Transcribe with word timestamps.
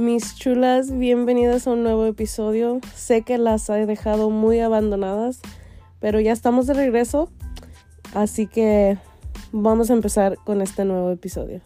Mis 0.00 0.34
chulas, 0.34 0.96
bienvenidas 0.96 1.66
a 1.66 1.72
un 1.72 1.82
nuevo 1.82 2.06
episodio. 2.06 2.80
Sé 2.94 3.20
que 3.20 3.36
las 3.36 3.68
he 3.68 3.84
dejado 3.84 4.30
muy 4.30 4.58
abandonadas, 4.58 5.42
pero 5.98 6.20
ya 6.20 6.32
estamos 6.32 6.66
de 6.66 6.72
regreso, 6.72 7.30
así 8.14 8.46
que 8.46 8.96
vamos 9.52 9.90
a 9.90 9.92
empezar 9.92 10.38
con 10.46 10.62
este 10.62 10.86
nuevo 10.86 11.10
episodio. 11.10 11.60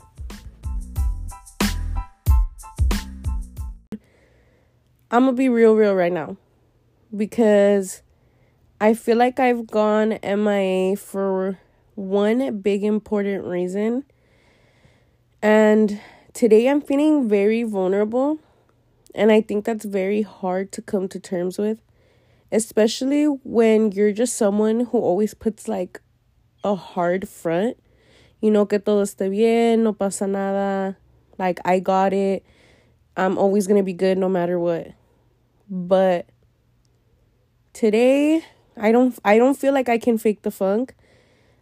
I'm 5.12 5.26
gonna 5.26 5.32
be 5.34 5.48
real, 5.48 5.76
real 5.76 5.94
right 5.94 6.12
now 6.12 6.36
because 7.16 8.02
I 8.80 8.94
feel 8.94 9.16
like 9.16 9.38
I've 9.38 9.68
gone 9.68 10.18
MIA 10.24 10.96
for 10.96 11.60
one 11.94 12.50
big 12.62 12.82
important 12.82 13.44
reason. 13.44 14.04
And 15.40 16.00
today 16.34 16.68
I'm 16.68 16.80
feeling 16.80 17.28
very 17.28 17.62
vulnerable. 17.62 18.40
And 19.14 19.30
I 19.30 19.40
think 19.40 19.64
that's 19.64 19.84
very 19.84 20.22
hard 20.22 20.72
to 20.72 20.82
come 20.82 21.08
to 21.08 21.20
terms 21.20 21.56
with, 21.56 21.80
especially 22.50 23.26
when 23.26 23.92
you're 23.92 24.10
just 24.10 24.36
someone 24.36 24.80
who 24.86 24.98
always 24.98 25.34
puts 25.34 25.68
like 25.68 26.02
a 26.64 26.74
hard 26.74 27.28
front. 27.28 27.76
You 28.40 28.50
know, 28.50 28.66
que 28.66 28.78
todo 28.78 29.02
esté 29.04 29.30
bien, 29.30 29.84
no 29.84 29.92
pasa 29.92 30.26
nada. 30.26 30.96
Like, 31.38 31.60
I 31.64 31.78
got 31.78 32.12
it. 32.12 32.44
I'm 33.16 33.38
always 33.38 33.66
going 33.66 33.78
to 33.78 33.84
be 33.84 33.92
good 33.92 34.18
no 34.18 34.28
matter 34.28 34.58
what. 34.58 34.92
But 35.70 36.26
today, 37.72 38.44
I 38.76 38.92
don't 38.92 39.16
I 39.24 39.38
don't 39.38 39.56
feel 39.56 39.72
like 39.72 39.88
I 39.88 39.98
can 39.98 40.18
fake 40.18 40.42
the 40.42 40.50
funk. 40.50 40.94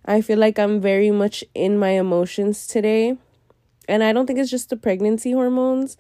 I 0.05 0.23
feel 0.23 0.39
like 0.39 0.59
I'm 0.59 0.81
very 0.81 1.11
much 1.11 1.45
in 1.55 1.79
my 1.79 1.91
emotions 1.91 2.67
today. 2.67 3.19
And 3.89 4.03
I 4.03 4.13
don't 4.13 4.27
think 4.27 4.39
it's 4.39 4.51
just 4.51 4.71
the 4.71 4.77
pregnancy 4.77 5.33
hormones. 5.33 5.97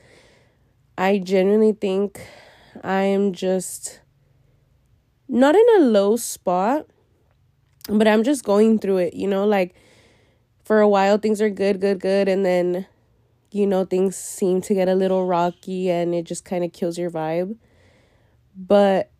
I 0.96 1.18
genuinely 1.18 1.72
think 1.72 2.20
I 2.82 3.02
am 3.02 3.32
just 3.32 4.00
not 5.28 5.54
in 5.54 5.66
a 5.76 5.80
low 5.80 6.16
spot, 6.16 6.86
but 7.88 8.06
I'm 8.06 8.22
just 8.22 8.44
going 8.44 8.78
through 8.78 8.98
it, 8.98 9.14
you 9.14 9.26
know, 9.26 9.46
like 9.46 9.74
for 10.64 10.80
a 10.80 10.88
while 10.88 11.18
things 11.18 11.40
are 11.40 11.50
good, 11.50 11.80
good, 11.80 12.00
good, 12.00 12.28
and 12.28 12.44
then 12.44 12.86
you 13.50 13.66
know 13.66 13.84
things 13.84 14.16
seem 14.16 14.62
to 14.62 14.74
get 14.74 14.88
a 14.88 14.94
little 14.94 15.26
rocky 15.26 15.90
and 15.90 16.14
it 16.14 16.24
just 16.24 16.44
kind 16.44 16.64
of 16.64 16.72
kills 16.72 16.98
your 16.98 17.10
vibe. 17.10 17.56
But 18.56 19.10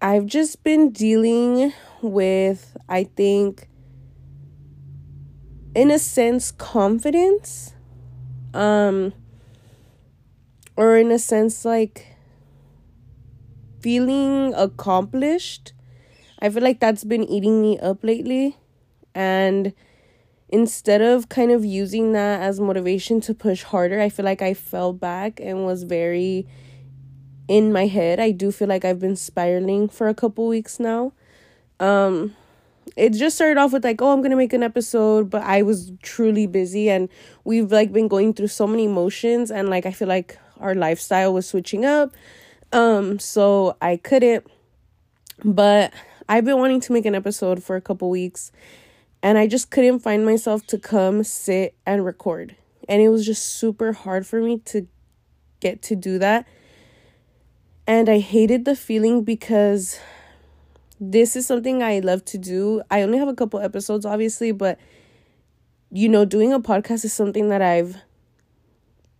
I've 0.00 0.26
just 0.26 0.62
been 0.62 0.90
dealing 0.90 1.72
with, 2.02 2.76
I 2.88 3.04
think, 3.04 3.68
in 5.78 5.92
a 5.92 5.98
sense, 5.98 6.50
confidence. 6.50 7.72
Um, 8.52 9.12
or 10.76 10.96
in 10.96 11.12
a 11.12 11.20
sense, 11.20 11.64
like 11.64 12.16
feeling 13.80 14.52
accomplished. 14.54 15.72
I 16.40 16.50
feel 16.50 16.64
like 16.64 16.80
that's 16.80 17.04
been 17.04 17.22
eating 17.22 17.62
me 17.62 17.78
up 17.78 18.02
lately. 18.02 18.56
And 19.14 19.72
instead 20.48 21.00
of 21.00 21.28
kind 21.28 21.52
of 21.52 21.64
using 21.64 22.10
that 22.12 22.42
as 22.42 22.58
motivation 22.58 23.20
to 23.20 23.32
push 23.32 23.62
harder, 23.62 24.00
I 24.00 24.08
feel 24.08 24.24
like 24.24 24.42
I 24.42 24.54
fell 24.54 24.92
back 24.92 25.38
and 25.38 25.64
was 25.64 25.84
very 25.84 26.48
in 27.46 27.72
my 27.72 27.86
head. 27.86 28.18
I 28.18 28.32
do 28.32 28.50
feel 28.50 28.66
like 28.66 28.84
I've 28.84 28.98
been 28.98 29.14
spiraling 29.14 29.88
for 29.88 30.08
a 30.08 30.14
couple 30.14 30.48
weeks 30.48 30.80
now. 30.80 31.12
Um 31.78 32.34
it 32.96 33.10
just 33.10 33.36
started 33.36 33.58
off 33.58 33.72
with 33.72 33.84
like, 33.84 34.00
oh, 34.00 34.12
I'm 34.12 34.22
to 34.22 34.36
make 34.36 34.52
an 34.52 34.62
episode, 34.62 35.30
but 35.30 35.42
I 35.42 35.62
was 35.62 35.92
truly 36.02 36.46
busy 36.46 36.90
and 36.90 37.08
we've 37.44 37.70
like 37.70 37.92
been 37.92 38.08
going 38.08 38.34
through 38.34 38.48
so 38.48 38.66
many 38.66 38.84
emotions 38.84 39.50
and 39.50 39.68
like 39.68 39.86
I 39.86 39.92
feel 39.92 40.08
like 40.08 40.38
our 40.60 40.74
lifestyle 40.74 41.32
was 41.32 41.46
switching 41.46 41.84
up. 41.84 42.14
Um 42.72 43.18
so 43.18 43.76
I 43.80 43.96
couldn't 43.96 44.46
but 45.44 45.92
I've 46.28 46.44
been 46.44 46.58
wanting 46.58 46.80
to 46.82 46.92
make 46.92 47.06
an 47.06 47.14
episode 47.14 47.62
for 47.62 47.76
a 47.76 47.80
couple 47.80 48.10
weeks 48.10 48.52
and 49.22 49.38
I 49.38 49.46
just 49.46 49.70
couldn't 49.70 50.00
find 50.00 50.24
myself 50.24 50.66
to 50.66 50.78
come 50.78 51.24
sit 51.24 51.74
and 51.86 52.04
record. 52.04 52.56
And 52.88 53.00
it 53.00 53.08
was 53.08 53.24
just 53.24 53.44
super 53.44 53.92
hard 53.92 54.26
for 54.26 54.40
me 54.40 54.58
to 54.66 54.86
get 55.60 55.82
to 55.82 55.96
do 55.96 56.18
that 56.18 56.46
and 57.88 58.10
I 58.10 58.18
hated 58.18 58.66
the 58.66 58.76
feeling 58.76 59.24
because 59.24 59.98
this 61.00 61.36
is 61.36 61.46
something 61.46 61.82
I 61.82 62.00
love 62.00 62.24
to 62.26 62.38
do. 62.38 62.82
I 62.90 63.02
only 63.02 63.18
have 63.18 63.28
a 63.28 63.34
couple 63.34 63.60
episodes, 63.60 64.04
obviously, 64.04 64.52
but 64.52 64.78
you 65.90 66.08
know, 66.08 66.24
doing 66.24 66.52
a 66.52 66.60
podcast 66.60 67.04
is 67.04 67.12
something 67.12 67.48
that 67.48 67.62
I've, 67.62 67.96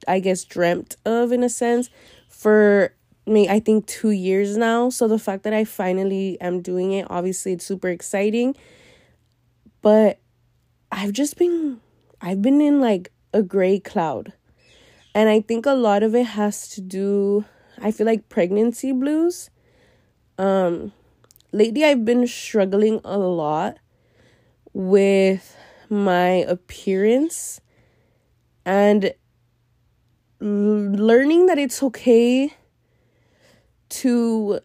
I 0.07 0.21
guess, 0.21 0.45
dreamt 0.45 0.97
of 1.05 1.33
in 1.33 1.43
a 1.43 1.49
sense 1.49 1.89
for 2.29 2.95
me, 3.27 3.49
I 3.49 3.61
think 3.61 3.87
two 3.87 4.11
years 4.11 4.57
now. 4.57 4.91
So 4.91 5.09
the 5.09 5.19
fact 5.19 5.45
that 5.45 5.55
I 5.55 5.65
finally 5.65 6.39
am 6.41 6.61
doing 6.61 6.93
it, 6.93 7.07
obviously, 7.11 7.53
it's 7.53 7.65
super 7.65 7.89
exciting. 7.89 8.55
But 9.81 10.19
I've 10.93 11.13
just 11.13 11.39
been, 11.39 11.81
I've 12.21 12.43
been 12.43 12.61
in 12.61 12.81
like 12.81 13.13
a 13.33 13.43
gray 13.43 13.79
cloud. 13.81 14.33
And 15.15 15.29
I 15.29 15.41
think 15.41 15.67
a 15.67 15.73
lot 15.73 16.03
of 16.03 16.15
it 16.15 16.27
has 16.27 16.69
to 16.69 16.81
do 16.81 17.45
I 17.81 17.91
feel 17.91 18.07
like 18.07 18.29
pregnancy 18.29 18.93
blues. 18.93 19.51
Um 20.37 20.93
lately 21.53 21.85
I've 21.85 22.05
been 22.05 22.27
struggling 22.27 23.01
a 23.05 23.19
lot 23.19 23.79
with 24.73 25.57
my 25.89 26.45
appearance 26.47 27.61
and 28.65 29.13
learning 30.41 31.47
that 31.47 31.59
it's 31.59 31.83
okay 31.83 32.55
to 33.89 34.61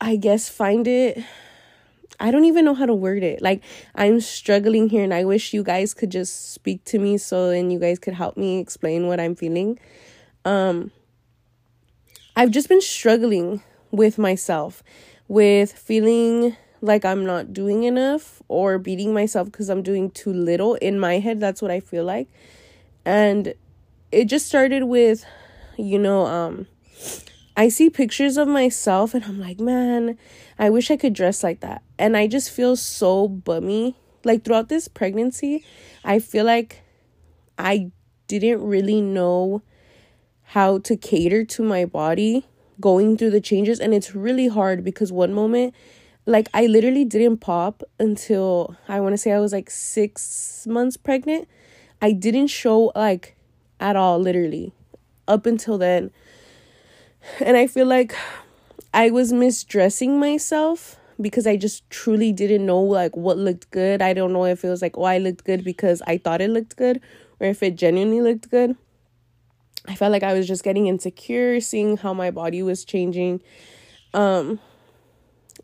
I 0.00 0.16
guess 0.16 0.48
find 0.48 0.86
it 0.86 1.24
I 2.22 2.30
don't 2.30 2.44
even 2.44 2.66
know 2.66 2.74
how 2.74 2.84
to 2.84 2.94
word 2.94 3.22
it. 3.22 3.40
Like 3.40 3.62
I'm 3.94 4.20
struggling 4.20 4.90
here 4.90 5.02
and 5.02 5.14
I 5.14 5.24
wish 5.24 5.54
you 5.54 5.62
guys 5.62 5.94
could 5.94 6.10
just 6.10 6.52
speak 6.52 6.84
to 6.84 6.98
me 6.98 7.16
so 7.16 7.48
then 7.48 7.70
you 7.70 7.78
guys 7.78 7.98
could 7.98 8.12
help 8.12 8.36
me 8.36 8.58
explain 8.58 9.06
what 9.06 9.18
I'm 9.18 9.34
feeling 9.34 9.78
um 10.44 10.90
I've 12.36 12.50
just 12.50 12.68
been 12.68 12.80
struggling 12.80 13.62
with 13.90 14.18
myself 14.18 14.82
with 15.28 15.72
feeling 15.72 16.56
like 16.80 17.04
I'm 17.04 17.24
not 17.24 17.52
doing 17.52 17.84
enough 17.84 18.42
or 18.48 18.78
beating 18.78 19.12
myself 19.12 19.50
because 19.50 19.68
I'm 19.68 19.82
doing 19.82 20.10
too 20.10 20.32
little 20.32 20.74
in 20.76 20.98
my 20.98 21.18
head 21.18 21.40
that's 21.40 21.60
what 21.62 21.70
I 21.70 21.80
feel 21.80 22.04
like 22.04 22.28
and 23.04 23.54
it 24.10 24.24
just 24.24 24.46
started 24.46 24.84
with 24.84 25.24
you 25.76 25.98
know 25.98 26.26
um 26.26 26.66
I 27.56 27.68
see 27.68 27.90
pictures 27.90 28.36
of 28.36 28.48
myself 28.48 29.12
and 29.12 29.22
I'm 29.24 29.38
like, 29.38 29.60
man, 29.60 30.16
I 30.58 30.70
wish 30.70 30.90
I 30.90 30.96
could 30.96 31.12
dress 31.12 31.42
like 31.42 31.60
that. 31.60 31.82
And 31.98 32.16
I 32.16 32.26
just 32.26 32.50
feel 32.50 32.74
so 32.74 33.28
bummy. 33.28 33.96
Like 34.24 34.44
throughout 34.44 34.70
this 34.70 34.88
pregnancy, 34.88 35.64
I 36.02 36.20
feel 36.20 36.46
like 36.46 36.82
I 37.58 37.90
didn't 38.28 38.62
really 38.62 39.02
know 39.02 39.62
how 40.42 40.78
to 40.78 40.96
cater 40.96 41.44
to 41.44 41.62
my 41.62 41.84
body 41.84 42.46
going 42.80 43.16
through 43.16 43.30
the 43.30 43.40
changes 43.40 43.80
and 43.80 43.94
it's 43.94 44.14
really 44.14 44.48
hard 44.48 44.82
because 44.84 45.12
one 45.12 45.32
moment 45.32 45.74
like 46.26 46.48
I 46.54 46.66
literally 46.66 47.04
didn't 47.04 47.38
pop 47.38 47.82
until 47.98 48.76
I 48.88 49.00
want 49.00 49.14
to 49.14 49.18
say 49.18 49.32
I 49.32 49.40
was 49.40 49.52
like 49.52 49.70
6 49.70 50.66
months 50.68 50.96
pregnant. 50.96 51.48
I 52.02 52.12
didn't 52.12 52.48
show 52.48 52.92
like 52.94 53.36
at 53.78 53.96
all 53.96 54.18
literally 54.18 54.72
up 55.26 55.46
until 55.46 55.78
then. 55.78 56.10
And 57.40 57.56
I 57.56 57.66
feel 57.66 57.86
like 57.86 58.14
I 58.94 59.10
was 59.10 59.32
misdressing 59.32 60.18
myself 60.18 60.96
because 61.20 61.46
I 61.46 61.56
just 61.56 61.88
truly 61.90 62.32
didn't 62.32 62.64
know 62.64 62.80
like 62.80 63.16
what 63.16 63.36
looked 63.36 63.70
good. 63.70 64.00
I 64.00 64.12
don't 64.12 64.32
know 64.32 64.44
if 64.44 64.64
it 64.64 64.68
was 64.68 64.82
like 64.82 64.96
oh 64.96 65.04
I 65.04 65.18
looked 65.18 65.44
good 65.44 65.64
because 65.64 66.02
I 66.06 66.18
thought 66.18 66.40
it 66.40 66.50
looked 66.50 66.76
good 66.76 67.00
or 67.40 67.46
if 67.46 67.62
it 67.62 67.76
genuinely 67.76 68.20
looked 68.20 68.50
good. 68.50 68.76
I 69.86 69.94
felt 69.94 70.12
like 70.12 70.22
I 70.22 70.34
was 70.34 70.46
just 70.46 70.62
getting 70.62 70.86
insecure, 70.86 71.60
seeing 71.60 71.96
how 71.96 72.12
my 72.12 72.30
body 72.30 72.62
was 72.62 72.84
changing. 72.84 73.40
Um, 74.12 74.60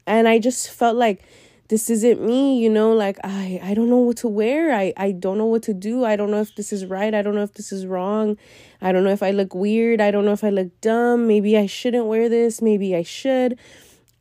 and 0.06 0.26
I 0.28 0.38
just 0.38 0.70
felt 0.70 0.96
like 0.96 1.22
this 1.68 1.90
isn't 1.90 2.22
me, 2.22 2.60
you 2.60 2.70
know, 2.70 2.92
like 2.92 3.18
I 3.24 3.60
I 3.62 3.74
don't 3.74 3.90
know 3.90 3.98
what 3.98 4.18
to 4.18 4.28
wear. 4.28 4.72
I 4.72 4.92
I 4.96 5.12
don't 5.12 5.36
know 5.36 5.46
what 5.46 5.64
to 5.64 5.74
do. 5.74 6.04
I 6.04 6.16
don't 6.16 6.30
know 6.30 6.40
if 6.40 6.54
this 6.54 6.72
is 6.72 6.86
right. 6.86 7.12
I 7.12 7.22
don't 7.22 7.34
know 7.34 7.42
if 7.42 7.54
this 7.54 7.72
is 7.72 7.86
wrong. 7.86 8.38
I 8.80 8.92
don't 8.92 9.04
know 9.04 9.10
if 9.10 9.22
I 9.22 9.32
look 9.32 9.54
weird. 9.54 10.00
I 10.00 10.10
don't 10.10 10.24
know 10.24 10.32
if 10.32 10.44
I 10.44 10.50
look 10.50 10.80
dumb. 10.80 11.26
Maybe 11.26 11.58
I 11.58 11.66
shouldn't 11.66 12.06
wear 12.06 12.28
this. 12.28 12.62
Maybe 12.62 12.94
I 12.94 13.02
should. 13.02 13.58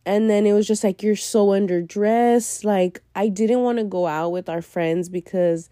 And 0.07 0.29
then 0.29 0.45
it 0.45 0.53
was 0.53 0.67
just 0.67 0.83
like 0.83 1.03
you're 1.03 1.15
so 1.15 1.47
underdressed. 1.47 2.63
Like 2.63 3.01
I 3.15 3.27
didn't 3.27 3.61
want 3.61 3.77
to 3.77 3.83
go 3.83 4.07
out 4.07 4.31
with 4.31 4.49
our 4.49 4.61
friends 4.61 5.07
because 5.07 5.69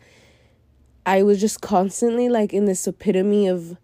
I 1.06 1.24
was 1.24 1.42
just 1.42 1.62
constantly 1.62 2.30
like 2.30 2.54
in 2.54 2.66
this 2.66 2.88
epitome 2.88 3.48
of 3.48 3.78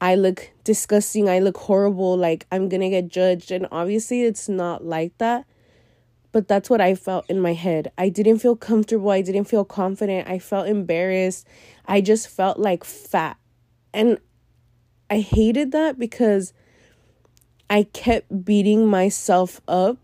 I 0.00 0.14
look 0.14 0.50
disgusting, 0.64 1.28
I 1.28 1.38
look 1.38 1.56
horrible, 1.56 2.16
like 2.16 2.46
I'm 2.52 2.68
gonna 2.68 2.90
get 2.90 3.08
judged. 3.08 3.50
And 3.50 3.66
obviously, 3.70 4.22
it's 4.22 4.48
not 4.48 4.84
like 4.84 5.16
that. 5.18 5.46
But 6.32 6.48
that's 6.48 6.68
what 6.68 6.82
I 6.82 6.94
felt 6.94 7.24
in 7.30 7.40
my 7.40 7.54
head. 7.54 7.90
I 7.96 8.10
didn't 8.10 8.38
feel 8.40 8.56
comfortable. 8.56 9.10
I 9.10 9.22
didn't 9.22 9.44
feel 9.44 9.64
confident. 9.64 10.28
I 10.28 10.38
felt 10.38 10.68
embarrassed. 10.68 11.46
I 11.86 12.02
just 12.02 12.28
felt 12.28 12.58
like 12.58 12.84
fat. 12.84 13.38
And 13.94 14.18
I 15.08 15.20
hated 15.20 15.72
that 15.72 15.98
because 15.98 16.52
I 17.70 17.84
kept 17.84 18.44
beating 18.44 18.86
myself 18.86 19.60
up 19.66 19.96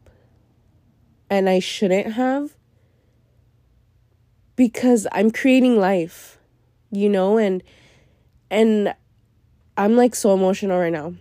and 1.29 1.49
I 1.49 1.59
shouldn't 1.59 2.15
have 2.15 2.55
because 4.57 5.07
I'm 5.13 5.31
creating 5.31 5.79
life, 5.79 6.39
you 6.91 7.09
know, 7.09 7.39
and 7.39 7.63
and 8.51 8.95
I'm 9.83 9.97
like 9.97 10.15
so 10.15 10.33
emotional 10.33 10.79
right 10.79 10.93
now. 10.93 11.15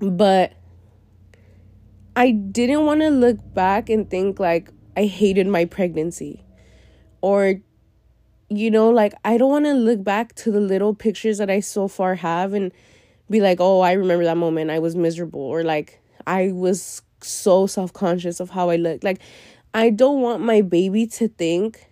But 0.00 0.52
I 2.16 2.32
didn't 2.32 2.84
want 2.84 3.02
to 3.02 3.08
look 3.08 3.38
back 3.54 3.88
and 3.88 4.10
think 4.10 4.40
like 4.40 4.72
I 4.96 5.04
hated 5.04 5.46
my 5.46 5.64
pregnancy 5.64 6.44
or 7.20 7.60
you 8.50 8.72
know, 8.72 8.90
like 8.90 9.14
I 9.24 9.38
don't 9.38 9.50
want 9.50 9.66
to 9.66 9.74
look 9.74 10.02
back 10.02 10.34
to 10.36 10.50
the 10.50 10.58
little 10.58 10.92
pictures 10.92 11.38
that 11.38 11.50
I 11.50 11.60
so 11.60 11.86
far 11.86 12.16
have 12.16 12.52
and 12.52 12.72
be 13.30 13.40
like, 13.40 13.60
"Oh, 13.60 13.78
I 13.78 13.92
remember 13.92 14.24
that 14.24 14.38
moment. 14.38 14.72
I 14.72 14.80
was 14.80 14.96
miserable." 14.96 15.42
Or 15.42 15.62
like 15.62 16.00
I 16.26 16.50
was 16.50 17.02
so 17.20 17.68
self-conscious 17.68 18.40
of 18.40 18.50
how 18.50 18.70
I 18.70 18.76
looked. 18.76 19.04
Like 19.04 19.20
I 19.72 19.90
don't 19.90 20.20
want 20.20 20.42
my 20.42 20.62
baby 20.62 21.06
to 21.18 21.28
think 21.28 21.86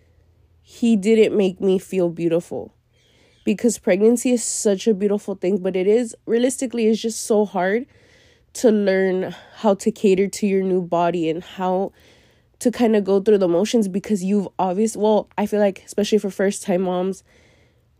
he 0.61 0.97
didn't 0.97 1.37
make 1.37 1.61
me 1.61 1.79
feel 1.79 2.09
beautiful. 2.09 2.73
Because 3.47 3.77
pregnancy 3.77 4.31
is 4.31 4.43
such 4.43 4.87
a 4.87 4.93
beautiful 4.93 5.35
thing, 5.35 5.59
but 5.59 5.77
it 5.77 5.87
is 5.87 6.13
realistically 6.25 6.87
it's 6.87 7.01
just 7.01 7.21
so 7.21 7.45
hard 7.45 7.85
to 8.59 8.71
learn 8.71 9.33
how 9.59 9.73
to 9.75 9.89
cater 9.89 10.27
to 10.27 10.45
your 10.45 10.63
new 10.63 10.81
body 10.81 11.29
and 11.29 11.41
how 11.41 11.93
to 12.59 12.71
kind 12.71 12.97
of 12.97 13.05
go 13.05 13.21
through 13.21 13.37
the 13.37 13.47
motions 13.47 13.87
because 13.87 14.21
you've 14.23 14.47
obviously 14.57 14.99
well 14.99 15.29
i 15.37 15.45
feel 15.45 15.59
like 15.59 15.83
especially 15.85 16.17
for 16.17 16.31
first 16.31 16.63
time 16.63 16.81
moms 16.81 17.23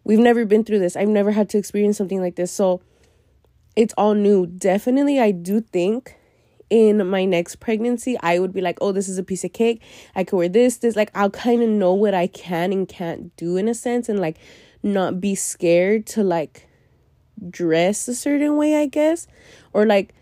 we've 0.07 0.19
never 0.19 0.45
been 0.45 0.63
through 0.63 0.79
this. 0.79 0.95
I've 0.95 1.09
never 1.09 1.31
had 1.31 1.49
to 1.49 1.57
experience 1.57 1.97
something 1.97 2.21
like 2.21 2.37
this. 2.37 2.51
So 2.51 2.81
it's 3.75 3.93
all 3.97 4.15
new. 4.15 4.47
Definitely 4.47 5.19
i 5.19 5.31
do 5.31 5.61
think 5.61 6.15
in 6.69 7.07
my 7.07 7.23
next 7.23 7.61
pregnancy 7.61 8.17
i 8.21 8.37
would 8.37 8.51
be 8.51 8.59
like 8.59 8.77
oh 8.81 8.91
this 8.91 9.07
is 9.07 9.17
a 9.17 9.23
piece 9.23 9.43
of 9.45 9.53
cake. 9.53 9.81
I 10.15 10.23
could 10.23 10.35
wear 10.37 10.49
this 10.49 10.77
this 10.77 10.95
like 10.95 11.11
i'll 11.15 11.29
kind 11.29 11.61
of 11.61 11.69
know 11.69 11.93
what 11.93 12.13
i 12.13 12.27
can 12.27 12.73
and 12.73 12.87
can't 12.87 13.33
do 13.37 13.55
in 13.55 13.69
a 13.69 13.73
sense 13.73 14.09
and 14.09 14.19
like 14.19 14.37
not 14.83 15.19
be 15.19 15.35
scared 15.35 16.05
to 16.05 16.23
like 16.23 16.67
dress 17.49 18.07
a 18.07 18.15
certain 18.15 18.57
way 18.57 18.75
i 18.75 18.85
guess 18.85 19.27
or 19.73 19.85
like 19.85 20.13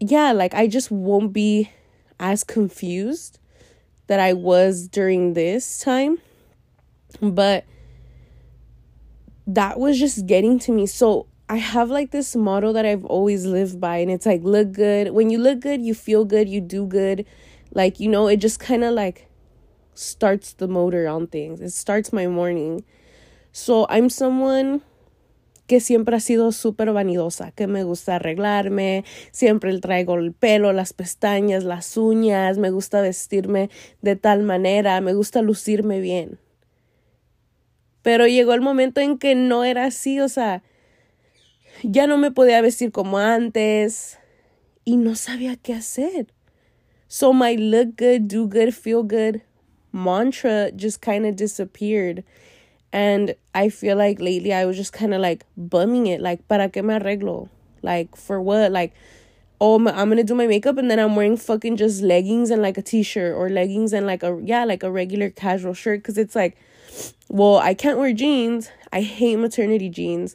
yeah 0.00 0.32
like 0.32 0.54
i 0.54 0.66
just 0.66 0.90
won't 0.90 1.32
be 1.32 1.70
as 2.18 2.44
confused 2.44 3.38
that 4.06 4.20
I 4.20 4.32
was 4.32 4.88
during 4.88 5.34
this 5.34 5.78
time. 5.78 6.18
But 7.20 7.64
that 9.46 9.78
was 9.78 9.98
just 9.98 10.26
getting 10.26 10.58
to 10.60 10.72
me. 10.72 10.86
So 10.86 11.26
I 11.48 11.56
have 11.56 11.90
like 11.90 12.10
this 12.10 12.34
motto 12.34 12.72
that 12.72 12.84
I've 12.84 13.04
always 13.04 13.46
lived 13.46 13.80
by, 13.80 13.98
and 13.98 14.10
it's 14.10 14.26
like, 14.26 14.42
look 14.42 14.72
good. 14.72 15.12
When 15.12 15.30
you 15.30 15.38
look 15.38 15.60
good, 15.60 15.80
you 15.80 15.94
feel 15.94 16.24
good, 16.24 16.48
you 16.48 16.60
do 16.60 16.86
good. 16.86 17.24
Like, 17.72 18.00
you 18.00 18.08
know, 18.08 18.28
it 18.28 18.38
just 18.38 18.58
kind 18.58 18.84
of 18.84 18.94
like 18.94 19.28
starts 19.94 20.52
the 20.52 20.68
motor 20.68 21.08
on 21.08 21.26
things. 21.26 21.60
It 21.60 21.70
starts 21.70 22.12
my 22.12 22.26
morning. 22.26 22.84
So 23.56 23.86
I'm 23.88 24.10
someone 24.10 24.82
que 25.66 25.80
siempre 25.80 26.14
ha 26.14 26.20
sido 26.20 26.52
súper 26.52 26.92
vanidosa, 26.92 27.52
que 27.52 27.66
me 27.66 27.84
gusta 27.84 28.16
arreglarme, 28.16 29.06
siempre 29.32 29.80
traigo 29.80 30.16
el 30.16 30.34
pelo, 30.34 30.74
las 30.74 30.92
pestañas, 30.92 31.64
las 31.64 31.96
uñas, 31.96 32.58
me 32.58 32.68
gusta 32.68 33.00
vestirme 33.00 33.70
de 34.02 34.14
tal 34.14 34.42
manera, 34.42 35.00
me 35.00 35.14
gusta 35.14 35.40
lucirme 35.40 36.00
bien. 36.00 36.38
Pero 38.02 38.26
llegó 38.26 38.52
el 38.52 38.60
momento 38.60 39.00
en 39.00 39.16
que 39.16 39.34
no 39.34 39.64
era 39.64 39.86
así, 39.86 40.20
o 40.20 40.28
sea, 40.28 40.62
ya 41.82 42.06
no 42.06 42.18
me 42.18 42.32
podía 42.32 42.60
vestir 42.60 42.92
como 42.92 43.16
antes 43.16 44.18
y 44.84 44.98
no 44.98 45.14
sabía 45.14 45.56
qué 45.56 45.72
hacer. 45.72 46.26
So 47.08 47.32
my 47.32 47.56
look 47.56 47.94
good, 47.96 48.28
do 48.28 48.50
good, 48.50 48.74
feel 48.74 49.02
good 49.02 49.40
mantra 49.96 50.70
just 50.76 51.00
kind 51.00 51.26
of 51.26 51.34
disappeared. 51.36 52.22
And 52.96 53.34
I 53.54 53.68
feel 53.68 53.94
like 53.94 54.22
lately 54.22 54.54
I 54.54 54.64
was 54.64 54.78
just 54.78 54.94
kind 54.94 55.12
of 55.12 55.20
like 55.20 55.44
bumming 55.54 56.06
it. 56.06 56.22
Like, 56.22 56.48
para 56.48 56.70
que 56.70 56.82
me 56.82 56.94
arreglo? 56.94 57.50
Like, 57.82 58.16
for 58.16 58.40
what? 58.40 58.72
Like, 58.72 58.94
oh, 59.60 59.74
I'm 59.86 60.08
gonna 60.08 60.24
do 60.24 60.34
my 60.34 60.46
makeup 60.46 60.78
and 60.78 60.90
then 60.90 60.98
I'm 60.98 61.14
wearing 61.14 61.36
fucking 61.36 61.76
just 61.76 62.00
leggings 62.00 62.50
and 62.50 62.62
like 62.62 62.78
a 62.78 62.82
t 62.82 63.02
shirt 63.02 63.36
or 63.36 63.50
leggings 63.50 63.92
and 63.92 64.06
like 64.06 64.22
a, 64.22 64.40
yeah, 64.42 64.64
like 64.64 64.82
a 64.82 64.90
regular 64.90 65.28
casual 65.28 65.74
shirt. 65.74 66.02
Cause 66.04 66.16
it's 66.16 66.34
like, 66.34 66.56
well, 67.28 67.58
I 67.58 67.74
can't 67.74 67.98
wear 67.98 68.14
jeans. 68.14 68.70
I 68.90 69.02
hate 69.02 69.36
maternity 69.36 69.90
jeans. 69.90 70.34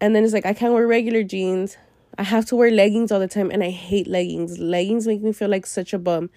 And 0.00 0.16
then 0.16 0.24
it's 0.24 0.32
like, 0.32 0.46
I 0.46 0.54
can't 0.54 0.72
wear 0.72 0.86
regular 0.86 1.22
jeans. 1.22 1.76
I 2.16 2.22
have 2.22 2.46
to 2.46 2.56
wear 2.56 2.70
leggings 2.70 3.12
all 3.12 3.20
the 3.20 3.28
time 3.28 3.50
and 3.50 3.62
I 3.62 3.68
hate 3.68 4.06
leggings. 4.06 4.58
Leggings 4.58 5.06
make 5.06 5.20
me 5.20 5.34
feel 5.34 5.50
like 5.50 5.66
such 5.66 5.92
a 5.92 5.98
bum. 5.98 6.30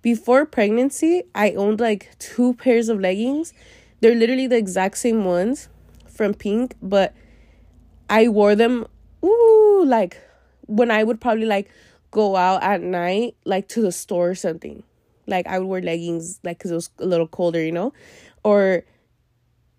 Before 0.00 0.46
pregnancy, 0.46 1.24
I 1.34 1.52
owned 1.52 1.78
like 1.78 2.08
two 2.18 2.54
pairs 2.54 2.88
of 2.88 3.00
leggings 3.00 3.52
they're 4.00 4.14
literally 4.14 4.46
the 4.46 4.56
exact 4.56 4.98
same 4.98 5.24
ones 5.24 5.68
from 6.08 6.34
Pink, 6.34 6.74
but 6.82 7.14
I 8.08 8.28
wore 8.28 8.54
them 8.54 8.86
ooh 9.24 9.84
like 9.86 10.20
when 10.66 10.90
I 10.90 11.04
would 11.04 11.20
probably 11.20 11.46
like 11.46 11.70
go 12.10 12.36
out 12.36 12.62
at 12.62 12.80
night 12.80 13.36
like 13.44 13.68
to 13.68 13.82
the 13.82 13.92
store 13.92 14.30
or 14.30 14.34
something. 14.34 14.82
Like 15.26 15.46
I 15.46 15.58
would 15.58 15.66
wear 15.66 15.82
leggings 15.82 16.40
like 16.44 16.58
cuz 16.58 16.70
it 16.70 16.74
was 16.74 16.90
a 16.98 17.06
little 17.06 17.26
colder, 17.26 17.62
you 17.62 17.72
know? 17.72 17.92
Or 18.44 18.84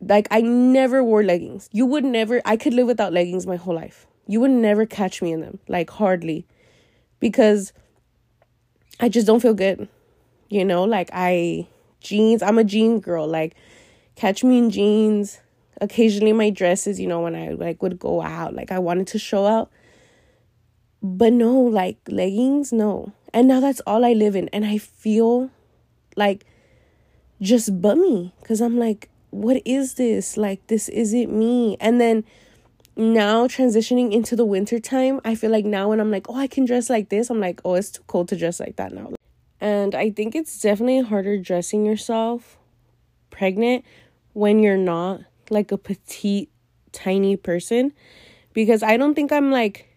like 0.02 0.28
I 0.32 0.42
never 0.42 1.04
wore 1.04 1.24
leggings. 1.24 1.70
You 1.72 1.86
would 1.86 2.04
never 2.04 2.42
I 2.46 2.58
could 2.58 2.74
live 2.74 2.88
without 2.88 3.14
leggings 3.14 3.48
my 3.48 3.56
whole 3.56 3.76
life. 3.76 4.08
You 4.28 4.40
would 4.42 4.52
never 4.52 4.86
catch 4.86 5.22
me 5.22 5.32
in 5.32 5.42
them, 5.42 5.60
like 5.68 5.90
hardly. 5.90 6.46
Because 7.20 7.74
I 9.00 9.10
just 9.10 9.28
don't 9.28 9.40
feel 9.40 9.54
good. 9.54 9.88
You 10.50 10.66
know, 10.66 10.84
like 10.84 11.10
I 11.14 11.68
jeans, 12.02 12.42
I'm 12.42 12.58
a 12.58 12.64
jean 12.64 13.00
girl. 13.00 13.28
Like 13.28 13.56
catch 14.16 14.44
me 14.44 14.58
in 14.58 14.70
jeans. 14.70 15.40
Occasionally 15.82 16.32
my 16.32 16.50
dresses 16.50 17.02
you 17.02 17.08
know 17.08 17.20
when 17.20 17.36
i 17.36 17.50
like 17.50 17.84
would 17.84 18.00
go 18.00 18.22
out 18.22 18.54
like 18.54 18.72
i 18.72 18.80
wanted 18.80 19.08
to 19.08 19.20
show 19.20 19.46
out 19.46 19.70
but 21.04 21.34
no 21.34 21.52
like 21.60 21.98
leggings 22.08 22.72
no. 22.72 23.12
And 23.34 23.50
now 23.50 23.60
that's 23.60 23.82
all 23.86 24.06
i 24.06 24.14
live 24.14 24.38
in 24.38 24.48
and 24.50 24.66
i 24.66 24.78
feel 24.78 25.52
like 26.16 26.46
just 27.42 27.82
bummy 27.82 28.34
because 28.40 28.62
i'm 28.62 28.78
like 28.80 29.10
what 29.36 29.62
is 29.66 29.96
this? 29.96 30.38
Like 30.38 30.66
this 30.68 30.88
isn't 30.90 31.32
me. 31.32 31.76
And 31.80 32.00
then 32.00 32.24
now 32.96 33.46
transitioning 33.48 34.14
into 34.14 34.38
the 34.38 34.46
winter 34.46 34.80
time 34.80 35.20
i 35.26 35.36
feel 35.36 35.52
like 35.52 35.66
now 35.66 35.90
when 35.90 36.00
i'm 36.00 36.10
like 36.10 36.30
oh 36.30 36.38
i 36.38 36.48
can 36.48 36.64
dress 36.64 36.90
like 36.90 37.10
this 37.10 37.30
i'm 37.30 37.42
like 37.42 37.60
oh 37.66 37.74
it's 37.74 37.92
too 37.92 38.02
cold 38.08 38.30
to 38.30 38.38
dress 38.38 38.58
like 38.58 38.78
that 38.78 38.94
now. 38.94 39.12
And 39.60 39.94
i 39.94 40.10
think 40.12 40.34
it's 40.34 40.62
definitely 40.62 41.02
harder 41.02 41.38
dressing 41.38 41.86
yourself 41.86 42.58
pregnant 43.32 43.84
when 44.36 44.60
you're 44.60 44.78
not 44.78 45.22
like 45.50 45.72
a 45.72 45.78
petite, 45.78 46.52
tiny 46.92 47.38
person. 47.38 47.94
Because 48.54 48.84
I 48.84 48.98
don't 48.98 49.16
think 49.16 49.32
I'm 49.32 49.50
like 49.50 49.90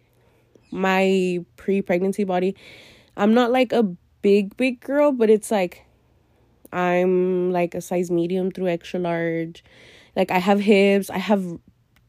my 0.70 1.44
pre 1.56 1.82
pregnancy 1.82 2.24
body. 2.24 2.54
I'm 3.16 3.34
not 3.34 3.50
like 3.50 3.72
a 3.72 3.82
big, 4.22 4.56
big 4.56 4.80
girl, 4.80 5.12
but 5.12 5.28
it's 5.28 5.50
like 5.50 5.84
I'm 6.72 7.50
like 7.52 7.74
a 7.74 7.80
size 7.80 8.10
medium 8.10 8.50
through 8.50 8.68
extra 8.68 9.00
large. 9.00 9.64
Like 10.14 10.30
I 10.30 10.38
have 10.38 10.60
hips, 10.60 11.10
I 11.10 11.18
have 11.18 11.58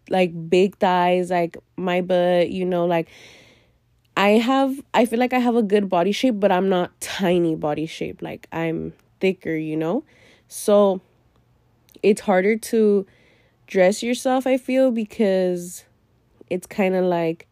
like 0.10 0.50
big 0.50 0.78
thighs, 0.78 1.32
like 1.32 1.58
my 1.78 2.02
butt, 2.02 2.52
you 2.52 2.66
know, 2.66 2.86
like 2.86 3.10
I 4.16 4.38
have 4.38 4.80
I 4.94 5.06
feel 5.06 5.18
like 5.18 5.34
I 5.34 5.40
have 5.40 5.56
a 5.56 5.64
good 5.64 5.90
body 5.90 6.12
shape, 6.12 6.40
but 6.40 6.52
I'm 6.52 6.70
not 6.70 7.00
tiny 7.02 7.56
body 7.56 7.88
shape. 7.88 8.22
Like 8.22 8.48
I'm 8.52 8.94
thicker, 9.20 9.56
you 9.56 9.78
know? 9.78 10.04
So 10.48 11.02
it's 12.04 12.22
harder 12.22 12.58
to 12.58 13.06
dress 13.68 14.02
yourself, 14.02 14.48
I 14.48 14.58
feel, 14.58 14.92
because 14.92 15.84
it's 16.50 16.68
kind 16.68 16.96
of 16.96 17.06
like 17.06 17.48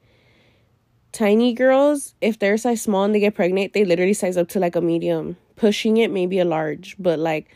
tiny 1.11 1.53
girls, 1.53 2.15
if 2.21 2.39
they're 2.39 2.57
size 2.57 2.81
small 2.81 3.03
and 3.03 3.13
they 3.13 3.19
get 3.19 3.35
pregnant, 3.35 3.73
they 3.73 3.85
literally 3.85 4.13
size 4.13 4.37
up 4.37 4.47
to 4.49 4.59
like 4.59 4.75
a 4.75 4.81
medium, 4.81 5.37
pushing 5.55 5.97
it 5.97 6.11
maybe 6.11 6.39
a 6.39 6.45
large, 6.45 6.95
but 6.99 7.19
like 7.19 7.47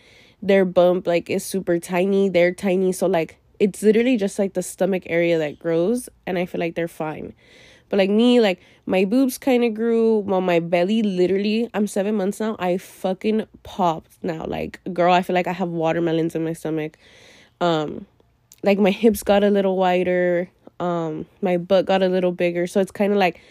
their 0.42 0.66
bump 0.66 1.06
like 1.06 1.30
is 1.30 1.46
super 1.46 1.80
tiny, 1.80 2.30
they're 2.30 2.54
tiny, 2.54 2.92
so 2.92 3.08
like 3.08 3.38
it's 3.60 3.84
literally 3.84 4.18
just 4.18 4.40
like 4.40 4.54
the 4.54 4.64
stomach 4.64 5.04
area 5.06 5.38
that 5.38 5.60
grows, 5.60 6.10
and 6.26 6.40
I 6.40 6.46
feel 6.46 6.60
like 6.60 6.76
they're 6.76 6.88
fine. 6.88 7.34
But 7.92 7.98
like 7.98 8.10
me, 8.10 8.40
like 8.40 8.62
my 8.86 9.04
boobs 9.04 9.38
kind 9.38 9.66
of 9.66 9.74
grew. 9.74 10.20
Well, 10.20 10.40
my 10.40 10.62
belly 10.62 11.04
literally, 11.04 11.70
I'm 11.74 11.88
seven 11.88 12.16
months 12.16 12.40
now. 12.40 12.56
I 12.58 12.78
fucking 12.78 13.46
popped 13.64 14.12
now. 14.24 14.46
Like, 14.46 14.80
girl, 14.94 15.14
I 15.14 15.22
feel 15.22 15.34
like 15.34 15.46
I 15.46 15.52
have 15.52 15.68
watermelons 15.68 16.34
in 16.34 16.46
my 16.46 16.54
stomach. 16.54 16.98
Um, 17.60 18.06
like 18.64 18.80
my 18.80 18.92
hips 18.92 19.24
got 19.24 19.44
a 19.44 19.50
little 19.50 19.76
wider. 19.76 20.50
Um, 20.80 21.26
my 21.42 21.58
butt 21.58 21.86
got 21.86 22.02
a 22.02 22.08
little 22.08 22.32
bigger. 22.32 22.66
So 22.66 22.80
it's 22.80 22.92
kind 22.92 23.12
of 23.12 23.20
like 23.20 23.42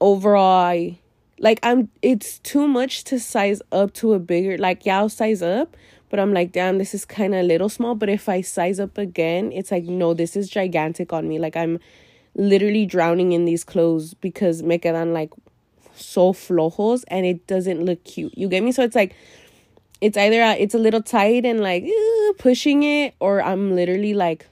overall, 0.00 0.64
I 0.64 0.98
like 1.38 1.60
I'm. 1.62 1.90
It's 2.00 2.38
too 2.38 2.66
much 2.66 3.04
to 3.04 3.20
size 3.20 3.60
up 3.72 3.92
to 3.94 4.14
a 4.14 4.18
bigger. 4.18 4.56
Like, 4.56 4.86
yeah, 4.86 5.00
I'll 5.00 5.10
size 5.10 5.42
up, 5.42 5.76
but 6.08 6.18
I'm 6.18 6.32
like, 6.32 6.52
damn, 6.52 6.78
this 6.78 6.94
is 6.94 7.04
kind 7.04 7.34
of 7.34 7.40
a 7.40 7.44
little 7.44 7.68
small. 7.68 7.94
But 7.94 8.08
if 8.08 8.26
I 8.26 8.40
size 8.40 8.80
up 8.80 8.96
again, 8.96 9.52
it's 9.52 9.70
like, 9.70 9.84
no, 9.84 10.14
this 10.14 10.34
is 10.34 10.48
gigantic 10.48 11.12
on 11.12 11.28
me. 11.28 11.38
Like 11.38 11.58
I'm 11.58 11.78
literally 12.34 12.86
drowning 12.86 13.32
in 13.32 13.44
these 13.44 13.64
clothes 13.64 14.14
because 14.14 14.62
me 14.62 14.78
quedan 14.78 15.12
like 15.12 15.30
so 15.94 16.32
flojos 16.32 17.04
and 17.08 17.26
it 17.26 17.46
doesn't 17.46 17.84
look 17.84 18.02
cute. 18.04 18.36
You 18.36 18.48
get 18.48 18.62
me? 18.62 18.72
So 18.72 18.82
it's 18.82 18.96
like, 18.96 19.14
it's 20.00 20.16
either 20.16 20.42
uh, 20.42 20.54
it's 20.58 20.74
a 20.74 20.78
little 20.78 21.02
tight 21.02 21.44
and 21.44 21.60
like 21.60 21.86
pushing 22.38 22.82
it, 22.82 23.14
or 23.20 23.42
I'm 23.42 23.74
literally 23.74 24.14
like 24.14 24.46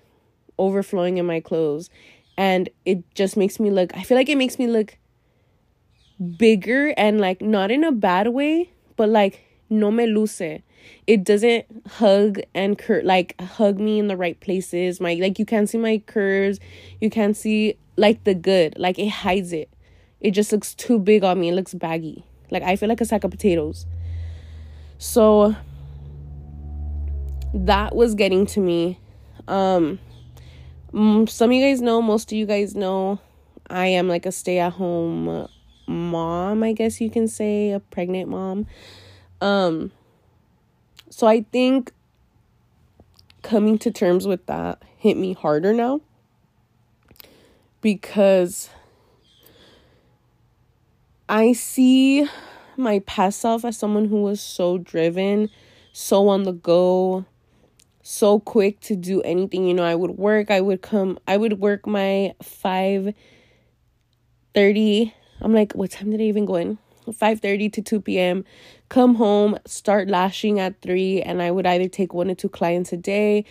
overflowing 0.58 1.16
in 1.18 1.26
my 1.26 1.40
clothes, 1.40 1.88
and 2.36 2.68
it 2.84 3.02
just 3.14 3.36
makes 3.36 3.58
me 3.58 3.70
look. 3.70 3.96
I 3.96 4.02
feel 4.02 4.16
like 4.16 4.28
it 4.28 4.36
makes 4.36 4.58
me 4.58 4.66
look 4.66 4.98
bigger 6.36 6.92
and 6.96 7.20
like 7.20 7.40
not 7.40 7.70
in 7.70 7.82
a 7.84 7.92
bad 7.92 8.28
way, 8.28 8.70
but 8.96 9.08
like 9.08 9.40
no 9.70 9.90
me 9.90 10.06
luce. 10.06 10.62
It 11.06 11.24
doesn't 11.24 11.66
hug 11.86 12.40
and 12.54 12.78
cur 12.78 13.02
like 13.02 13.38
hug 13.40 13.78
me 13.78 13.98
in 13.98 14.08
the 14.08 14.16
right 14.16 14.38
places. 14.40 15.00
My 15.00 15.14
like 15.14 15.38
you 15.38 15.44
can't 15.44 15.68
see 15.68 15.78
my 15.78 15.98
curves. 15.98 16.60
You 17.00 17.10
can't 17.10 17.36
see 17.36 17.78
like 17.96 18.24
the 18.24 18.34
good. 18.34 18.74
Like 18.78 18.98
it 18.98 19.08
hides 19.08 19.52
it. 19.52 19.70
It 20.20 20.32
just 20.32 20.52
looks 20.52 20.74
too 20.74 20.98
big 20.98 21.24
on 21.24 21.40
me. 21.40 21.48
It 21.50 21.54
looks 21.54 21.74
baggy. 21.74 22.24
Like 22.50 22.62
I 22.62 22.76
feel 22.76 22.88
like 22.88 23.00
a 23.00 23.04
sack 23.04 23.24
of 23.24 23.30
potatoes. 23.30 23.86
So 24.98 25.54
that 27.54 27.94
was 27.94 28.14
getting 28.14 28.46
to 28.46 28.60
me. 28.60 28.98
Um 29.46 29.98
some 30.92 31.50
of 31.50 31.52
you 31.52 31.62
guys 31.62 31.82
know, 31.82 32.00
most 32.00 32.32
of 32.32 32.38
you 32.38 32.46
guys 32.46 32.74
know 32.74 33.20
I 33.68 33.88
am 33.88 34.08
like 34.08 34.24
a 34.24 34.32
stay-at-home 34.32 35.48
mom, 35.86 36.62
I 36.62 36.72
guess 36.72 37.00
you 37.00 37.10
can 37.10 37.28
say, 37.28 37.72
a 37.72 37.80
pregnant 37.80 38.30
mom. 38.30 38.66
Um 39.40 39.92
so 41.10 41.26
I 41.26 41.42
think 41.52 41.92
coming 43.42 43.78
to 43.78 43.90
terms 43.90 44.26
with 44.26 44.44
that 44.46 44.82
hit 44.96 45.16
me 45.16 45.32
harder 45.32 45.72
now 45.72 46.00
because 47.80 48.68
I 51.28 51.52
see 51.52 52.26
my 52.76 53.00
past 53.00 53.40
self 53.40 53.64
as 53.64 53.76
someone 53.76 54.06
who 54.06 54.22
was 54.22 54.40
so 54.40 54.78
driven, 54.78 55.50
so 55.92 56.28
on 56.28 56.44
the 56.44 56.52
go, 56.52 57.24
so 58.02 58.40
quick 58.40 58.80
to 58.80 58.96
do 58.96 59.20
anything. 59.22 59.66
You 59.66 59.74
know, 59.74 59.84
I 59.84 59.94
would 59.94 60.12
work, 60.12 60.50
I 60.50 60.60
would 60.60 60.80
come, 60.80 61.18
I 61.26 61.36
would 61.36 61.60
work 61.60 61.86
my 61.86 62.34
5 62.42 63.12
30. 64.54 65.14
I'm 65.40 65.54
like, 65.54 65.72
what 65.72 65.90
time 65.90 66.10
did 66.10 66.20
I 66.20 66.24
even 66.24 66.46
go 66.46 66.56
in? 66.56 66.78
5:30 67.06 67.72
to 67.72 67.82
2 67.82 68.00
p.m. 68.00 68.44
Come 68.88 69.16
home, 69.16 69.58
start 69.66 70.08
lashing 70.08 70.58
at 70.58 70.80
3 70.80 71.22
and 71.22 71.42
I 71.42 71.50
would 71.50 71.66
either 71.66 71.88
take 71.88 72.14
one 72.14 72.30
or 72.30 72.34
two 72.34 72.48
clients 72.48 72.92
a 72.92 72.96
day 72.96 73.44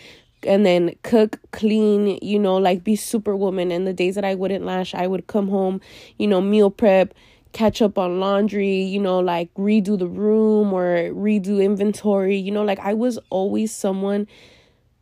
and 0.43 0.65
then 0.65 0.95
cook, 1.03 1.39
clean, 1.51 2.17
you 2.21 2.39
know, 2.39 2.57
like 2.57 2.83
be 2.83 2.95
superwoman 2.95 3.71
and 3.71 3.85
the 3.85 3.93
days 3.93 4.15
that 4.15 4.25
I 4.25 4.35
wouldn't 4.35 4.65
lash, 4.65 4.95
I 4.95 5.07
would 5.07 5.27
come 5.27 5.49
home, 5.49 5.81
you 6.17 6.27
know, 6.27 6.41
meal 6.41 6.71
prep, 6.71 7.13
catch 7.53 7.81
up 7.81 7.97
on 7.97 8.19
laundry, 8.19 8.81
you 8.81 8.99
know, 8.99 9.19
like 9.19 9.53
redo 9.55 9.97
the 9.97 10.07
room 10.07 10.73
or 10.73 11.09
redo 11.13 11.63
inventory, 11.63 12.37
you 12.37 12.51
know, 12.51 12.63
like 12.63 12.79
I 12.79 12.93
was 12.93 13.19
always 13.29 13.71
someone 13.71 14.27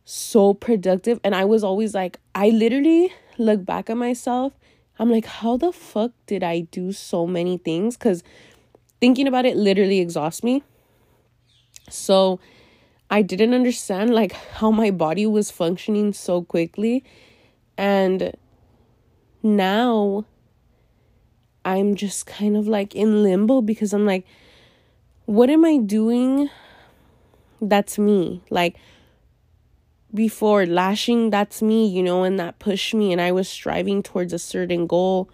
so 0.04 0.54
productive 0.54 1.18
and 1.24 1.34
I 1.34 1.44
was 1.44 1.64
always 1.64 1.94
like 1.94 2.18
I 2.34 2.50
literally 2.50 3.12
look 3.38 3.64
back 3.64 3.90
at 3.90 3.96
myself 3.96 4.52
I'm 4.98 5.10
like, 5.10 5.26
how 5.26 5.56
the 5.56 5.72
fuck 5.72 6.12
did 6.26 6.42
I 6.42 6.60
do 6.60 6.92
so 6.92 7.26
many 7.26 7.58
things? 7.58 7.96
Because 7.96 8.22
thinking 9.00 9.26
about 9.26 9.46
it 9.46 9.56
literally 9.56 10.00
exhausts 10.00 10.42
me. 10.42 10.62
So 11.88 12.40
I 13.10 13.22
didn't 13.22 13.54
understand 13.54 14.14
like 14.14 14.32
how 14.32 14.70
my 14.70 14.90
body 14.90 15.26
was 15.26 15.50
functioning 15.50 16.12
so 16.12 16.42
quickly. 16.42 17.04
And 17.78 18.34
now 19.42 20.24
I'm 21.64 21.94
just 21.94 22.26
kind 22.26 22.56
of 22.56 22.66
like 22.66 22.94
in 22.94 23.22
limbo 23.22 23.60
because 23.60 23.92
I'm 23.92 24.06
like, 24.06 24.26
what 25.26 25.50
am 25.50 25.64
I 25.64 25.78
doing 25.78 26.50
that's 27.60 27.98
me? 27.98 28.42
Like, 28.50 28.76
before 30.14 30.66
lashing 30.66 31.30
that's 31.30 31.60
me 31.60 31.86
you 31.86 32.02
know 32.02 32.22
and 32.22 32.38
that 32.40 32.58
pushed 32.58 32.94
me 32.94 33.12
and 33.12 33.20
i 33.20 33.30
was 33.30 33.48
striving 33.48 34.02
towards 34.02 34.32
a 34.32 34.38
certain 34.38 34.86
goal 34.86 35.28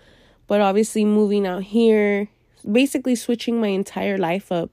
but 0.46 0.60
obviously 0.60 1.04
moving 1.04 1.46
out 1.46 1.62
here 1.62 2.28
basically 2.70 3.14
switching 3.14 3.60
my 3.60 3.68
entire 3.68 4.18
life 4.18 4.50
up 4.50 4.70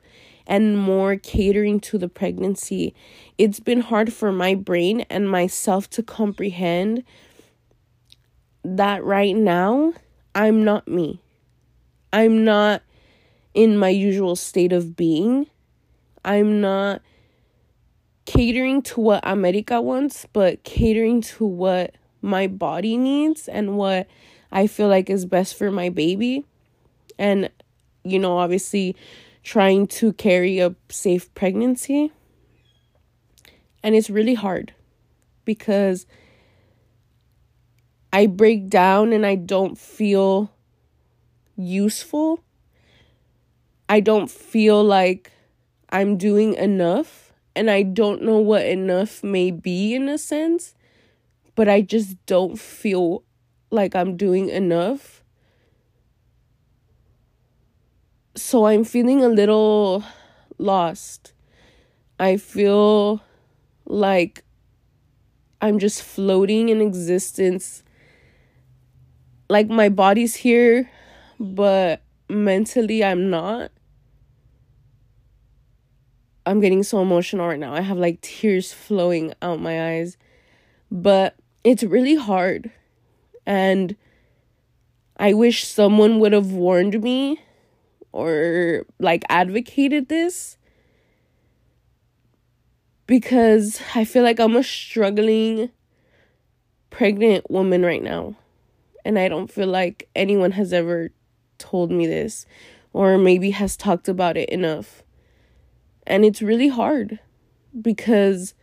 and 0.47 0.77
more 0.77 1.15
catering 1.15 1.79
to 1.79 1.97
the 1.97 2.09
pregnancy 2.09 2.93
it's 3.37 3.59
been 3.59 3.81
hard 3.81 4.11
for 4.11 4.31
my 4.31 4.55
brain 4.55 5.01
and 5.09 5.29
myself 5.29 5.89
to 5.89 6.01
comprehend 6.01 7.03
that 8.63 9.03
right 9.03 9.35
now 9.35 9.93
i'm 10.35 10.63
not 10.63 10.87
me 10.87 11.21
i'm 12.11 12.43
not 12.43 12.81
in 13.53 13.77
my 13.77 13.89
usual 13.89 14.35
state 14.35 14.73
of 14.73 14.95
being 14.95 15.45
i'm 16.25 16.59
not 16.59 17.01
catering 18.29 18.83
to 18.83 19.01
what 19.01 19.21
America 19.23 19.81
wants, 19.81 20.27
but 20.33 20.63
catering 20.63 21.19
to 21.19 21.43
what 21.43 21.95
my 22.21 22.45
body 22.45 22.95
needs 22.95 23.47
and 23.47 23.75
what 23.75 24.05
I 24.51 24.67
feel 24.67 24.87
like 24.87 25.09
is 25.09 25.25
best 25.25 25.57
for 25.57 25.71
my 25.71 25.89
baby. 25.89 26.45
And, 27.17 27.49
you 28.03 28.19
know, 28.19 28.37
obviously 28.37 28.95
trying 29.43 29.87
to 29.87 30.13
carry 30.13 30.59
a 30.59 30.75
safe 30.89 31.33
pregnancy. 31.33 32.11
And 33.81 33.95
it's 33.95 34.09
really 34.09 34.33
hard 34.33 34.73
because 35.45 36.05
I 38.11 38.27
break 38.27 38.69
down 38.69 39.13
and 39.13 39.25
I 39.25 39.35
don't 39.35 39.77
feel 39.77 40.51
useful. 41.55 42.43
I 43.87 43.99
don't 43.99 44.29
feel 44.29 44.83
like 44.83 45.31
I'm 45.89 46.17
doing 46.17 46.53
enough 46.55 47.33
and 47.55 47.69
I 47.69 47.83
don't 47.83 48.21
know 48.21 48.37
what 48.39 48.65
enough 48.65 49.23
may 49.23 49.51
be 49.51 49.93
in 49.93 50.07
a 50.07 50.17
sense, 50.17 50.75
but 51.55 51.67
I 51.67 51.81
just 51.81 52.23
don't 52.25 52.59
feel 52.59 53.23
like 53.71 53.95
I'm 53.95 54.15
doing 54.15 54.49
enough. 54.49 55.23
So 58.39 58.67
I'm 58.67 58.85
feeling 58.85 59.21
a 59.21 59.27
little 59.27 60.01
lost. 60.57 61.33
I 62.17 62.37
feel 62.37 63.21
like 63.85 64.45
I'm 65.61 65.77
just 65.77 66.01
floating 66.01 66.69
in 66.69 66.79
existence. 66.79 67.83
Like 69.49 69.67
my 69.67 69.89
body's 69.89 70.35
here, 70.35 70.89
but 71.37 72.01
mentally 72.29 73.03
I'm 73.03 73.29
not. 73.29 73.71
I'm 76.45 76.61
getting 76.61 76.83
so 76.83 77.01
emotional 77.01 77.45
right 77.45 77.59
now. 77.59 77.73
I 77.73 77.81
have 77.81 77.97
like 77.97 78.21
tears 78.21 78.71
flowing 78.71 79.33
out 79.41 79.59
my 79.59 79.95
eyes. 79.97 80.15
But 80.89 81.35
it's 81.65 81.83
really 81.83 82.15
hard. 82.15 82.71
And 83.45 83.97
I 85.17 85.33
wish 85.33 85.67
someone 85.67 86.19
would 86.19 86.31
have 86.31 86.53
warned 86.53 87.03
me 87.03 87.41
or 88.11 88.85
like 88.99 89.23
advocated 89.29 90.09
this 90.09 90.57
because 93.07 93.81
I 93.95 94.05
feel 94.05 94.23
like 94.23 94.39
I'm 94.39 94.55
a 94.55 94.63
struggling 94.63 95.71
pregnant 96.89 97.49
woman 97.49 97.83
right 97.83 98.03
now. 98.03 98.35
And 99.05 99.17
I 99.17 99.27
don't 99.27 99.51
feel 99.51 99.67
like 99.67 100.07
anyone 100.15 100.51
has 100.51 100.73
ever 100.73 101.09
told 101.57 101.91
me 101.91 102.05
this 102.05 102.45
or 102.93 103.17
maybe 103.17 103.51
has 103.51 103.75
talked 103.77 104.07
about 104.07 104.37
it 104.37 104.49
enough. 104.49 105.03
And 106.05 106.25
it's 106.25 106.41
really 106.41 106.67
hard 106.67 107.19
because 107.79 108.53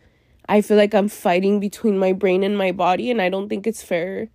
I 0.49 0.61
feel 0.61 0.77
like 0.77 0.93
I'm 0.93 1.09
fighting 1.09 1.59
between 1.59 1.97
my 1.97 2.13
brain 2.13 2.43
and 2.43 2.57
my 2.57 2.71
body, 2.71 3.11
and 3.11 3.21
I 3.21 3.29
don't 3.29 3.49
think 3.49 3.67
it's 3.67 3.83
fair 3.83 4.29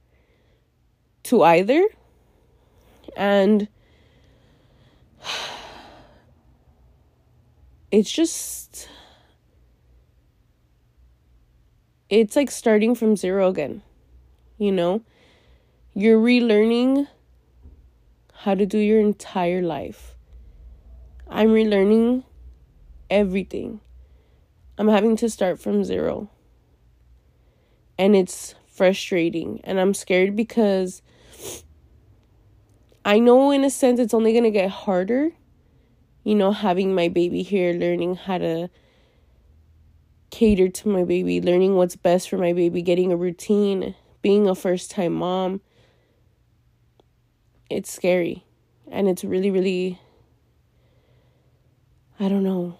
to 1.24 1.42
either. 1.42 1.86
And 3.16 3.68
it's 7.90 8.10
just 8.10 8.88
it's 12.08 12.36
like 12.36 12.50
starting 12.50 12.94
from 12.94 13.16
zero 13.16 13.48
again. 13.48 13.82
You 14.58 14.70
know, 14.70 15.02
you're 15.94 16.20
relearning 16.20 17.08
how 18.34 18.54
to 18.54 18.66
do 18.66 18.78
your 18.78 19.00
entire 19.00 19.62
life. 19.62 20.14
I'm 21.28 21.48
relearning 21.48 22.24
everything. 23.08 23.80
I'm 24.76 24.88
having 24.88 25.16
to 25.16 25.30
start 25.30 25.58
from 25.58 25.84
zero. 25.84 26.28
And 27.98 28.14
it's 28.14 28.54
frustrating. 28.66 29.60
And 29.64 29.80
I'm 29.80 29.94
scared 29.94 30.36
because 30.36 31.00
I 33.04 33.18
know, 33.18 33.50
in 33.50 33.64
a 33.64 33.70
sense, 33.70 33.98
it's 33.98 34.14
only 34.14 34.32
going 34.32 34.44
to 34.44 34.50
get 34.50 34.70
harder. 34.70 35.30
You 36.24 36.36
know, 36.36 36.52
having 36.52 36.94
my 36.94 37.08
baby 37.08 37.42
here, 37.42 37.72
learning 37.72 38.14
how 38.14 38.38
to 38.38 38.70
cater 40.30 40.68
to 40.68 40.88
my 40.88 41.04
baby, 41.04 41.40
learning 41.40 41.74
what's 41.74 41.96
best 41.96 42.28
for 42.28 42.38
my 42.38 42.52
baby, 42.52 42.80
getting 42.80 43.12
a 43.12 43.16
routine, 43.16 43.94
being 44.22 44.48
a 44.48 44.54
first 44.54 44.90
time 44.90 45.14
mom. 45.14 45.60
It's 47.68 47.92
scary. 47.92 48.44
And 48.90 49.08
it's 49.08 49.24
really, 49.24 49.50
really, 49.50 49.98
I 52.20 52.28
don't 52.28 52.44
know. 52.44 52.78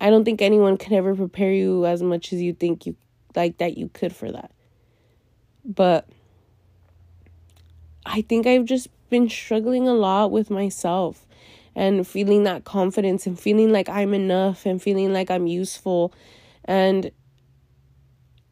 I 0.00 0.10
don't 0.10 0.24
think 0.24 0.40
anyone 0.40 0.76
can 0.76 0.92
ever 0.92 1.14
prepare 1.14 1.52
you 1.52 1.86
as 1.86 2.02
much 2.02 2.32
as 2.32 2.40
you 2.40 2.52
think 2.52 2.86
you 2.86 2.96
like 3.34 3.58
that 3.58 3.76
you 3.76 3.88
could 3.88 4.14
for 4.14 4.30
that. 4.30 4.52
But 5.64 6.08
I 8.04 8.22
think 8.22 8.46
I've 8.46 8.66
just 8.66 8.88
been 9.08 9.28
struggling 9.28 9.88
a 9.88 9.94
lot 9.94 10.30
with 10.30 10.50
myself 10.50 11.26
and 11.74 12.06
feeling 12.06 12.44
that 12.44 12.64
confidence 12.64 13.26
and 13.26 13.38
feeling 13.38 13.70
like 13.70 13.88
I'm 13.88 14.14
enough 14.14 14.64
and 14.64 14.80
feeling 14.80 15.12
like 15.12 15.30
I'm 15.30 15.46
useful. 15.46 16.12
And 16.64 17.10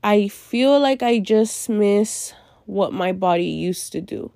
I 0.03 0.29
feel 0.29 0.79
like 0.79 1.03
I 1.03 1.19
just 1.19 1.69
miss 1.69 2.35
what 2.67 2.93
my 2.93 3.13
body 3.13 3.47
used 3.47 3.93
to 3.93 4.01
do, 4.01 4.31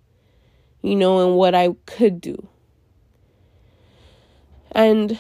you 0.83 0.97
know, 0.97 1.27
and 1.27 1.37
what 1.37 1.55
I 1.55 1.75
could 1.85 2.21
do. 2.21 2.49
And, 4.73 5.19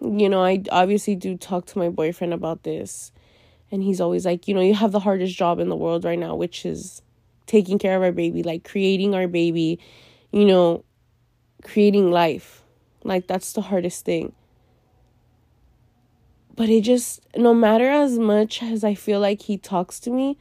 you 0.00 0.28
know, 0.28 0.42
I 0.42 0.62
obviously 0.70 1.16
do 1.16 1.36
talk 1.36 1.66
to 1.66 1.78
my 1.78 1.88
boyfriend 1.88 2.32
about 2.32 2.62
this. 2.62 3.10
And 3.72 3.82
he's 3.82 4.00
always 4.00 4.24
like, 4.24 4.46
you 4.46 4.54
know, 4.54 4.60
you 4.60 4.74
have 4.74 4.92
the 4.92 5.00
hardest 5.00 5.36
job 5.36 5.58
in 5.58 5.68
the 5.68 5.76
world 5.76 6.04
right 6.04 6.18
now, 6.18 6.36
which 6.36 6.64
is 6.64 7.02
taking 7.46 7.78
care 7.78 7.96
of 7.96 8.02
our 8.02 8.12
baby, 8.12 8.42
like 8.42 8.64
creating 8.64 9.14
our 9.14 9.28
baby, 9.28 9.78
you 10.32 10.44
know, 10.44 10.84
creating 11.62 12.10
life. 12.10 12.62
Like, 13.02 13.26
that's 13.26 13.52
the 13.52 13.60
hardest 13.60 14.04
thing. 14.04 14.32
But 16.56 16.68
it 16.68 16.82
just, 16.82 17.20
no 17.36 17.52
matter 17.52 17.88
as 17.88 18.18
much 18.18 18.62
as 18.62 18.84
I 18.84 18.94
feel 18.94 19.20
like 19.20 19.42
he 19.42 19.58
talks 19.58 19.98
to 20.00 20.10
me, 20.10 20.38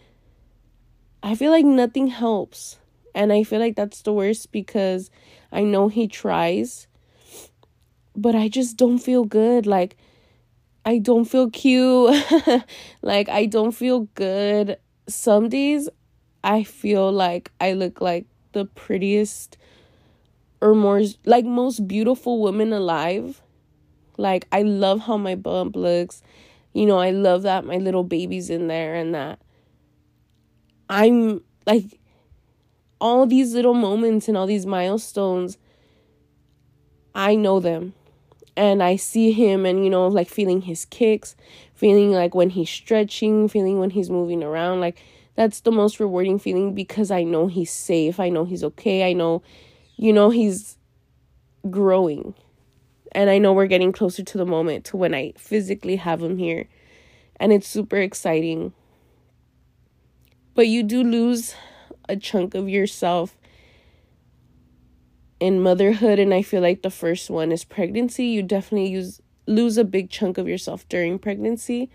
I 1.24 1.36
feel 1.36 1.52
like 1.52 1.66
nothing 1.66 2.08
helps. 2.08 2.78
And 3.16 3.32
I 3.32 3.44
feel 3.44 3.60
like 3.60 3.76
that's 3.76 4.02
the 4.02 4.14
worst 4.14 4.52
because 4.52 5.10
I 5.52 5.64
know 5.64 5.88
he 5.88 6.08
tries, 6.08 6.88
but 8.16 8.36
I 8.36 8.48
just 8.48 8.78
don't 8.78 9.00
feel 9.00 9.24
good. 9.24 9.66
Like, 9.66 9.98
I 10.86 10.98
don't 10.98 11.26
feel 11.26 11.50
cute. 11.50 12.16
like, 13.02 13.30
I 13.30 13.46
don't 13.46 13.72
feel 13.72 14.02
good. 14.16 14.78
Some 15.08 15.50
days 15.50 15.90
I 16.44 16.64
feel 16.64 17.12
like 17.12 17.52
I 17.62 17.74
look 17.74 18.02
like 18.02 18.26
the 18.52 18.66
prettiest 18.66 19.58
or 20.62 20.74
more 20.76 21.02
like 21.26 21.46
most 21.46 21.88
beautiful 21.88 22.40
woman 22.42 22.74
alive. 22.74 23.42
Like 24.18 24.48
I 24.52 24.62
love 24.62 25.02
how 25.02 25.18
my 25.18 25.36
bump 25.36 25.76
looks. 25.76 26.22
You 26.74 26.86
know, 26.86 27.00
I 27.00 27.12
love 27.12 27.44
that 27.44 27.66
my 27.66 27.78
little 27.78 28.04
baby's 28.04 28.50
in 28.50 28.68
there 28.68 28.96
and 28.96 29.14
that 29.16 29.40
I'm 30.90 31.42
like 31.66 32.00
all 33.00 33.26
these 33.26 33.54
little 33.54 33.74
moments 33.74 34.28
and 34.28 34.38
all 34.38 34.48
these 34.48 34.66
milestones 34.66 35.58
I 37.16 37.36
know 37.36 37.60
them. 37.60 37.94
And 38.56 38.84
I 38.84 38.98
see 38.98 39.32
him 39.32 39.66
and 39.66 39.84
you 39.84 39.90
know 39.90 40.08
like 40.08 40.30
feeling 40.30 40.62
his 40.62 40.86
kicks, 40.86 41.36
feeling 41.74 42.12
like 42.12 42.36
when 42.36 42.52
he's 42.52 42.70
stretching, 42.70 43.48
feeling 43.48 43.80
when 43.80 43.90
he's 43.92 44.10
moving 44.12 44.44
around 44.44 44.80
like 44.80 45.02
that's 45.36 45.62
the 45.62 45.72
most 45.72 46.00
rewarding 46.00 46.40
feeling 46.40 46.74
because 46.74 47.12
I 47.12 47.24
know 47.24 47.48
he's 47.48 47.72
safe. 47.72 48.20
I 48.20 48.30
know 48.30 48.46
he's 48.46 48.64
okay. 48.64 49.10
I 49.10 49.14
know 49.14 49.42
you 49.98 50.14
know, 50.14 50.30
he's 50.30 50.78
growing. 51.70 52.34
And 53.12 53.30
I 53.30 53.38
know 53.38 53.54
we're 53.54 53.68
getting 53.68 53.92
closer 53.92 54.24
to 54.24 54.38
the 54.38 54.46
moment 54.46 54.86
to 54.86 54.98
when 54.98 55.14
I 55.14 55.34
physically 55.38 55.98
have 55.98 56.22
him 56.22 56.38
here. 56.38 56.68
And 57.38 57.54
it's 57.54 57.68
super 57.68 57.98
exciting. 57.98 58.74
But 60.56 60.68
you 60.68 60.84
do 60.84 61.04
lose 61.04 61.56
a 62.10 62.16
chunk 62.16 62.56
of 62.56 62.68
yourself 62.68 63.38
in 65.40 65.62
motherhood 65.62 66.20
and 66.20 66.34
I 66.34 66.42
feel 66.42 66.62
like 66.62 66.82
the 66.82 66.90
first 66.90 67.30
one 67.30 67.52
is 67.52 67.64
pregnancy. 67.64 68.26
You 68.26 68.44
definitely 68.44 68.90
use 68.90 69.22
lose 69.46 69.78
a 69.78 69.84
big 69.84 70.10
chunk 70.10 70.38
of 70.38 70.48
yourself 70.48 70.88
during 70.88 71.20
pregnancy. 71.20 71.90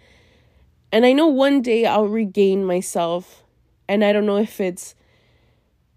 And 0.90 1.04
I 1.04 1.12
know 1.12 1.26
one 1.26 1.60
day 1.60 1.84
I'll 1.84 2.08
regain 2.08 2.64
myself 2.64 3.44
and 3.88 4.04
I 4.04 4.12
don't 4.12 4.26
know 4.26 4.38
if 4.38 4.60
it's 4.60 4.94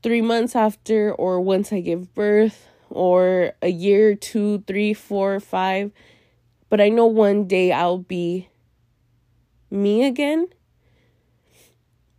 three 0.01 0.21
months 0.21 0.55
after, 0.55 1.13
or 1.13 1.39
once 1.39 1.71
I 1.71 1.79
give 1.81 2.13
birth, 2.15 2.67
or 2.89 3.53
a 3.61 3.67
year, 3.67 4.15
two, 4.15 4.63
three, 4.65 4.93
four, 4.93 5.39
five. 5.39 5.91
But 6.69 6.81
I 6.81 6.89
know 6.89 7.05
one 7.05 7.47
day 7.47 7.71
I'll 7.71 7.99
be 7.99 8.49
me 9.69 10.05
again. 10.05 10.47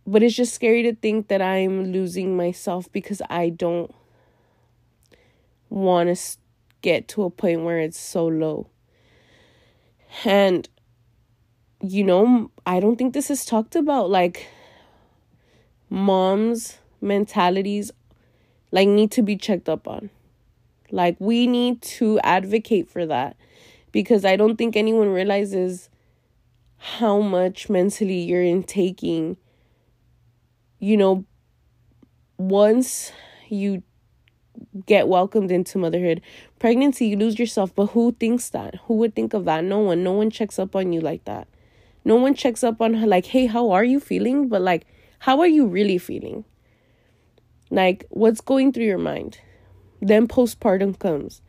But 0.05 0.21
it's 0.23 0.35
just 0.35 0.53
scary 0.53 0.83
to 0.83 0.95
think 0.95 1.27
that 1.29 1.41
I'm 1.41 1.91
losing 1.91 2.35
myself 2.35 2.91
because 2.91 3.21
I 3.29 3.49
don't 3.49 3.93
want 5.69 6.15
to 6.15 6.37
get 6.81 7.07
to 7.09 7.23
a 7.23 7.29
point 7.29 7.63
where 7.63 7.79
it's 7.79 7.99
so 7.99 8.27
low. 8.27 8.67
And, 10.25 10.67
you 11.83 12.03
know, 12.03 12.49
I 12.65 12.79
don't 12.79 12.95
think 12.95 13.13
this 13.13 13.29
is 13.29 13.45
talked 13.45 13.75
about. 13.75 14.09
Like, 14.09 14.47
moms 15.89 16.79
mentalities 17.01 17.91
like 18.71 18.87
need 18.87 19.11
to 19.11 19.21
be 19.21 19.37
checked 19.37 19.69
up 19.69 19.87
on. 19.87 20.09
Like 20.91 21.15
we 21.19 21.45
need 21.47 21.81
to 21.83 22.19
advocate 22.21 22.89
for 22.89 23.05
that 23.05 23.37
because 23.91 24.25
I 24.25 24.35
don't 24.35 24.57
think 24.57 24.75
anyone 24.75 25.09
realizes 25.09 25.89
how 26.77 27.19
much 27.19 27.69
mentally 27.69 28.21
you're 28.21 28.43
intaking. 28.43 29.37
You 30.79 30.97
know, 30.97 31.25
once 32.37 33.11
you 33.47 33.83
get 34.87 35.07
welcomed 35.07 35.51
into 35.51 35.77
motherhood, 35.77 36.21
pregnancy, 36.59 37.05
you 37.07 37.17
lose 37.17 37.37
yourself. 37.37 37.73
But 37.75 37.87
who 37.87 38.13
thinks 38.13 38.49
that? 38.49 38.75
Who 38.85 38.95
would 38.95 39.15
think 39.15 39.33
of 39.33 39.45
that? 39.45 39.63
No 39.63 39.79
one. 39.79 40.03
No 40.03 40.13
one 40.13 40.31
checks 40.31 40.57
up 40.57 40.75
on 40.75 40.91
you 40.91 41.01
like 41.01 41.25
that. 41.25 41.47
No 42.05 42.15
one 42.15 42.33
checks 42.33 42.63
up 42.63 42.81
on 42.81 42.95
her, 42.95 43.07
like, 43.07 43.27
hey, 43.27 43.45
how 43.45 43.71
are 43.71 43.83
you 43.83 43.99
feeling? 43.99 44.49
But, 44.49 44.61
like, 44.61 44.85
how 45.19 45.39
are 45.39 45.47
you 45.47 45.65
really 45.65 45.97
feeling? 45.97 46.43
Like, 47.69 48.05
what's 48.09 48.41
going 48.41 48.73
through 48.73 48.85
your 48.85 48.97
mind? 48.97 49.39
Then 50.01 50.27
postpartum 50.27 50.99
comes. 50.99 51.41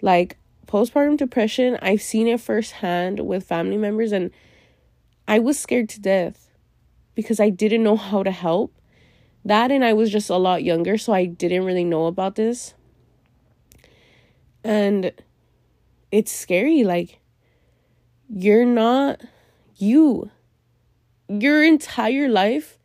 Like, 0.00 0.38
postpartum 0.66 1.16
depression, 1.16 1.76
I've 1.82 2.02
seen 2.02 2.28
it 2.28 2.40
firsthand 2.40 3.20
with 3.20 3.44
family 3.44 3.76
members, 3.76 4.12
and 4.12 4.30
I 5.26 5.40
was 5.40 5.58
scared 5.58 5.88
to 5.90 6.00
death 6.00 6.48
because 7.14 7.40
I 7.40 7.50
didn't 7.50 7.82
know 7.82 7.96
how 7.96 8.22
to 8.22 8.30
help. 8.30 8.72
That, 9.44 9.70
and 9.70 9.84
I 9.84 9.92
was 9.92 10.10
just 10.10 10.30
a 10.30 10.36
lot 10.36 10.62
younger, 10.62 10.96
so 10.98 11.12
I 11.12 11.24
didn't 11.24 11.64
really 11.64 11.84
know 11.84 12.06
about 12.06 12.36
this. 12.36 12.74
And 14.62 15.12
it's 16.12 16.30
scary. 16.30 16.84
Like, 16.84 17.18
you're 18.28 18.64
not 18.64 19.20
you. 19.80 20.30
Your 21.28 21.62
entire 21.62 22.28
life 22.28 22.78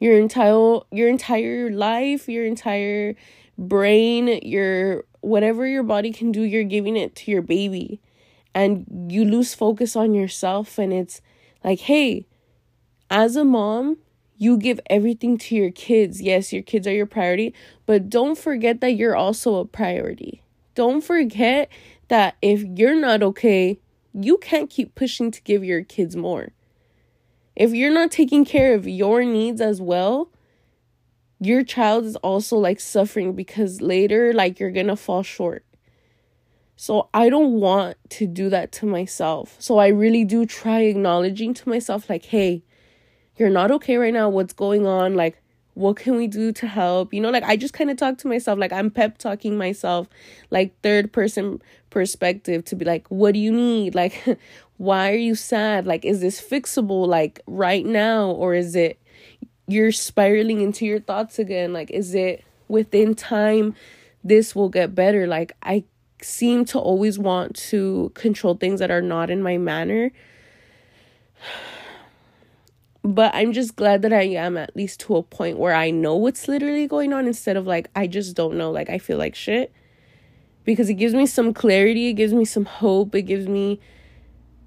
your 0.00 0.18
entire 0.18 0.80
your 0.90 1.08
entire 1.08 1.70
life, 1.70 2.28
your 2.28 2.44
entire 2.44 3.14
brain, 3.56 4.40
your 4.42 5.04
whatever 5.20 5.66
your 5.66 5.82
body 5.82 6.10
can 6.10 6.32
do, 6.32 6.42
you're 6.42 6.64
giving 6.64 6.96
it 6.96 7.14
to 7.14 7.30
your 7.30 7.42
baby. 7.42 8.00
And 8.54 9.06
you 9.08 9.24
lose 9.24 9.54
focus 9.54 9.94
on 9.94 10.14
yourself 10.14 10.78
and 10.78 10.92
it's 10.92 11.20
like, 11.62 11.80
"Hey, 11.80 12.26
as 13.10 13.36
a 13.36 13.44
mom, 13.44 13.98
you 14.38 14.56
give 14.56 14.80
everything 14.88 15.36
to 15.36 15.54
your 15.54 15.70
kids. 15.70 16.22
Yes, 16.22 16.52
your 16.52 16.62
kids 16.62 16.86
are 16.86 16.94
your 16.94 17.06
priority, 17.06 17.54
but 17.84 18.08
don't 18.08 18.38
forget 18.38 18.80
that 18.80 18.92
you're 18.92 19.14
also 19.14 19.56
a 19.56 19.66
priority. 19.66 20.42
Don't 20.74 21.02
forget 21.02 21.68
that 22.08 22.36
if 22.40 22.64
you're 22.64 22.98
not 22.98 23.22
okay, 23.22 23.78
you 24.12 24.38
can't 24.38 24.70
keep 24.70 24.94
pushing 24.94 25.30
to 25.30 25.42
give 25.42 25.64
your 25.64 25.82
kids 25.84 26.16
more. 26.16 26.52
If 27.56 27.72
you're 27.72 27.92
not 27.92 28.10
taking 28.10 28.44
care 28.44 28.74
of 28.74 28.88
your 28.88 29.24
needs 29.24 29.60
as 29.60 29.80
well, 29.80 30.30
your 31.40 31.64
child 31.64 32.04
is 32.04 32.16
also 32.16 32.56
like 32.56 32.80
suffering 32.80 33.34
because 33.34 33.80
later, 33.80 34.32
like, 34.32 34.60
you're 34.60 34.70
gonna 34.70 34.96
fall 34.96 35.22
short. 35.22 35.64
So 36.76 37.08
I 37.12 37.28
don't 37.28 37.60
want 37.60 37.98
to 38.10 38.26
do 38.26 38.48
that 38.48 38.72
to 38.72 38.86
myself. 38.86 39.56
So 39.58 39.78
I 39.78 39.88
really 39.88 40.24
do 40.24 40.46
try 40.46 40.80
acknowledging 40.80 41.52
to 41.54 41.68
myself, 41.68 42.08
like, 42.08 42.24
hey, 42.24 42.62
you're 43.36 43.50
not 43.50 43.70
okay 43.70 43.96
right 43.96 44.14
now. 44.14 44.28
What's 44.28 44.52
going 44.52 44.86
on? 44.86 45.14
Like, 45.14 45.39
what 45.74 45.96
can 45.96 46.16
we 46.16 46.26
do 46.26 46.52
to 46.52 46.66
help? 46.66 47.14
You 47.14 47.20
know, 47.20 47.30
like 47.30 47.44
I 47.44 47.56
just 47.56 47.74
kind 47.74 47.90
of 47.90 47.96
talk 47.96 48.18
to 48.18 48.28
myself, 48.28 48.58
like 48.58 48.72
I'm 48.72 48.90
pep 48.90 49.18
talking 49.18 49.56
myself, 49.56 50.08
like 50.50 50.78
third 50.82 51.12
person 51.12 51.62
perspective 51.90 52.64
to 52.66 52.76
be 52.76 52.84
like, 52.84 53.06
what 53.08 53.34
do 53.34 53.40
you 53.40 53.52
need? 53.52 53.94
Like, 53.94 54.24
why 54.76 55.12
are 55.12 55.16
you 55.16 55.34
sad? 55.34 55.86
Like, 55.86 56.04
is 56.04 56.20
this 56.20 56.40
fixable 56.40 57.06
like 57.06 57.40
right 57.46 57.84
now? 57.84 58.30
Or 58.30 58.54
is 58.54 58.74
it 58.74 58.98
you're 59.66 59.92
spiraling 59.92 60.60
into 60.60 60.84
your 60.84 61.00
thoughts 61.00 61.38
again? 61.38 61.72
Like, 61.72 61.90
is 61.90 62.14
it 62.14 62.44
within 62.68 63.14
time 63.14 63.74
this 64.24 64.54
will 64.54 64.68
get 64.68 64.94
better? 64.94 65.26
Like, 65.26 65.52
I 65.62 65.84
seem 66.22 66.64
to 66.66 66.78
always 66.78 67.18
want 67.18 67.56
to 67.56 68.10
control 68.14 68.54
things 68.54 68.80
that 68.80 68.90
are 68.90 69.02
not 69.02 69.30
in 69.30 69.42
my 69.42 69.56
manner. 69.58 70.12
But 73.02 73.34
I'm 73.34 73.52
just 73.52 73.76
glad 73.76 74.02
that 74.02 74.12
I 74.12 74.22
am 74.22 74.56
at 74.58 74.76
least 74.76 75.00
to 75.00 75.16
a 75.16 75.22
point 75.22 75.58
where 75.58 75.74
I 75.74 75.90
know 75.90 76.16
what's 76.16 76.48
literally 76.48 76.86
going 76.86 77.12
on 77.12 77.26
instead 77.26 77.56
of 77.56 77.66
like, 77.66 77.88
I 77.96 78.06
just 78.06 78.36
don't 78.36 78.56
know. 78.56 78.70
Like, 78.70 78.90
I 78.90 78.98
feel 78.98 79.16
like 79.16 79.34
shit. 79.34 79.72
Because 80.64 80.90
it 80.90 80.94
gives 80.94 81.14
me 81.14 81.24
some 81.24 81.54
clarity, 81.54 82.08
it 82.08 82.14
gives 82.14 82.34
me 82.34 82.44
some 82.44 82.66
hope, 82.66 83.14
it 83.14 83.22
gives 83.22 83.48
me 83.48 83.80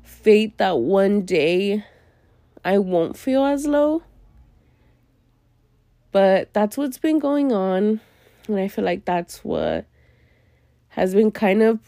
faith 0.02 0.58
that 0.58 0.80
one 0.80 1.22
day 1.22 1.86
I 2.66 2.80
won't 2.80 3.18
feel 3.18 3.46
as 3.46 3.68
low. 3.68 4.02
But 6.12 6.54
that's 6.54 6.78
what's 6.78 6.98
been 6.98 7.20
going 7.20 7.52
on. 7.52 8.02
And 8.48 8.60
I 8.60 8.68
feel 8.68 8.84
like 8.84 9.06
that's 9.06 9.44
what 9.44 9.86
has 10.90 11.14
been 11.14 11.32
kind 11.32 11.62
of 11.62 11.80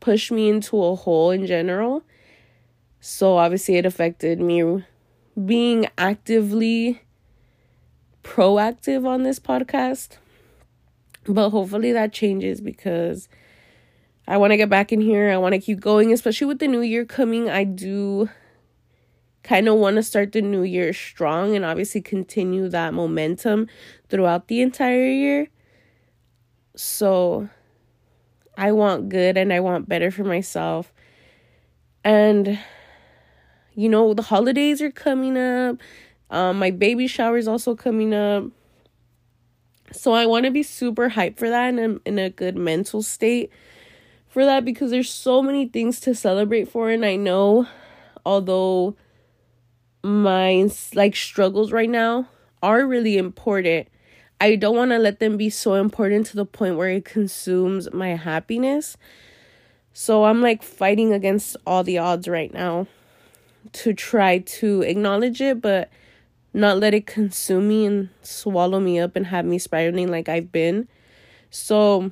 pushed 0.00 0.30
me 0.30 0.48
into 0.48 0.82
a 0.82 0.94
hole 0.94 1.30
in 1.30 1.46
general. 1.46 2.02
So 3.00 3.36
obviously, 3.36 3.76
it 3.76 3.86
affected 3.86 4.40
me 4.40 4.82
being 5.44 5.86
actively 5.98 7.02
proactive 8.22 9.06
on 9.06 9.22
this 9.22 9.38
podcast. 9.38 10.16
But 11.26 11.50
hopefully 11.50 11.92
that 11.92 12.12
changes 12.12 12.60
because 12.60 13.28
I 14.28 14.36
want 14.36 14.52
to 14.52 14.56
get 14.56 14.68
back 14.68 14.92
in 14.92 15.00
here. 15.00 15.30
I 15.30 15.36
want 15.36 15.54
to 15.54 15.60
keep 15.60 15.80
going, 15.80 16.12
especially 16.12 16.46
with 16.46 16.58
the 16.58 16.68
new 16.68 16.80
year 16.80 17.04
coming. 17.04 17.48
I 17.48 17.64
do 17.64 18.28
kind 19.42 19.68
of 19.68 19.76
want 19.76 19.96
to 19.96 20.02
start 20.02 20.32
the 20.32 20.42
new 20.42 20.62
year 20.62 20.92
strong 20.92 21.54
and 21.54 21.64
obviously 21.64 22.00
continue 22.00 22.68
that 22.68 22.92
momentum 22.92 23.68
throughout 24.08 24.48
the 24.48 24.60
entire 24.60 25.06
year. 25.06 25.48
So 26.74 27.48
I 28.56 28.72
want 28.72 29.08
good 29.08 29.36
and 29.36 29.52
I 29.52 29.60
want 29.60 29.88
better 29.88 30.10
for 30.10 30.24
myself. 30.24 30.92
And 32.02 32.58
you 33.76 33.90
know, 33.90 34.14
the 34.14 34.22
holidays 34.22 34.80
are 34.80 34.90
coming 34.90 35.36
up. 35.36 35.76
Um, 36.30 36.58
my 36.58 36.70
baby 36.70 37.06
shower 37.06 37.36
is 37.36 37.46
also 37.46 37.76
coming 37.76 38.12
up. 38.14 38.44
So 39.92 40.12
I 40.12 40.26
want 40.26 40.46
to 40.46 40.50
be 40.50 40.62
super 40.62 41.10
hyped 41.10 41.36
for 41.36 41.48
that 41.48 41.68
and 41.68 41.78
I'm 41.78 42.00
in 42.04 42.18
a 42.18 42.30
good 42.30 42.56
mental 42.56 43.02
state 43.02 43.52
for 44.26 44.44
that 44.44 44.64
because 44.64 44.90
there's 44.90 45.10
so 45.10 45.42
many 45.42 45.68
things 45.68 46.00
to 46.00 46.14
celebrate 46.14 46.68
for 46.68 46.90
and 46.90 47.04
I 47.04 47.14
know 47.14 47.68
although 48.24 48.96
my 50.02 50.68
like 50.94 51.14
struggles 51.14 51.70
right 51.70 51.88
now 51.88 52.28
are 52.62 52.86
really 52.86 53.16
important, 53.16 53.88
I 54.40 54.56
don't 54.56 54.76
want 54.76 54.90
to 54.90 54.98
let 54.98 55.20
them 55.20 55.36
be 55.36 55.50
so 55.50 55.74
important 55.74 56.26
to 56.26 56.36
the 56.36 56.46
point 56.46 56.76
where 56.76 56.90
it 56.90 57.04
consumes 57.04 57.92
my 57.92 58.16
happiness. 58.16 58.96
So 59.92 60.24
I'm 60.24 60.42
like 60.42 60.62
fighting 60.62 61.12
against 61.12 61.56
all 61.66 61.84
the 61.84 61.98
odds 61.98 62.26
right 62.26 62.52
now 62.52 62.88
to 63.72 63.94
try 63.94 64.38
to 64.38 64.82
acknowledge 64.82 65.40
it, 65.40 65.60
but 65.60 65.90
not 66.52 66.78
let 66.78 66.94
it 66.94 67.06
consume 67.06 67.68
me 67.68 67.86
and 67.86 68.08
swallow 68.22 68.80
me 68.80 68.98
up 68.98 69.16
and 69.16 69.26
have 69.26 69.44
me 69.44 69.58
spiraling 69.58 70.10
like 70.10 70.28
I've 70.28 70.50
been. 70.50 70.88
So 71.50 72.10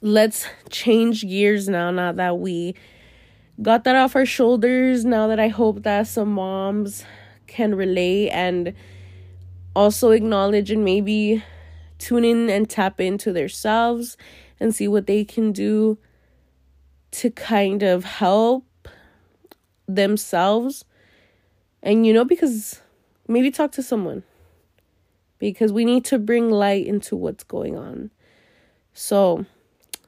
let's 0.00 0.46
change 0.70 1.22
gears 1.22 1.68
now, 1.68 1.90
now 1.90 2.12
that 2.12 2.38
we 2.38 2.74
got 3.62 3.84
that 3.84 3.96
off 3.96 4.16
our 4.16 4.26
shoulders. 4.26 5.04
Now 5.04 5.26
that 5.28 5.40
I 5.40 5.48
hope 5.48 5.82
that 5.82 6.06
some 6.06 6.32
moms 6.32 7.04
can 7.46 7.74
relate 7.74 8.30
and 8.30 8.74
also 9.74 10.10
acknowledge 10.10 10.70
and 10.70 10.84
maybe 10.84 11.42
tune 11.98 12.24
in 12.24 12.50
and 12.50 12.68
tap 12.68 13.00
into 13.00 13.32
themselves 13.32 14.16
and 14.60 14.74
see 14.74 14.88
what 14.88 15.06
they 15.06 15.24
can 15.24 15.52
do 15.52 15.98
to 17.10 17.30
kind 17.30 17.82
of 17.82 18.04
help 18.04 18.64
themselves. 19.86 20.84
And 21.82 22.06
you 22.06 22.12
know 22.12 22.24
because 22.24 22.80
maybe 23.28 23.50
talk 23.50 23.72
to 23.72 23.82
someone. 23.82 24.22
Because 25.38 25.72
we 25.72 25.84
need 25.84 26.04
to 26.06 26.18
bring 26.18 26.50
light 26.50 26.86
into 26.86 27.16
what's 27.16 27.44
going 27.44 27.76
on. 27.76 28.10
So 28.92 29.44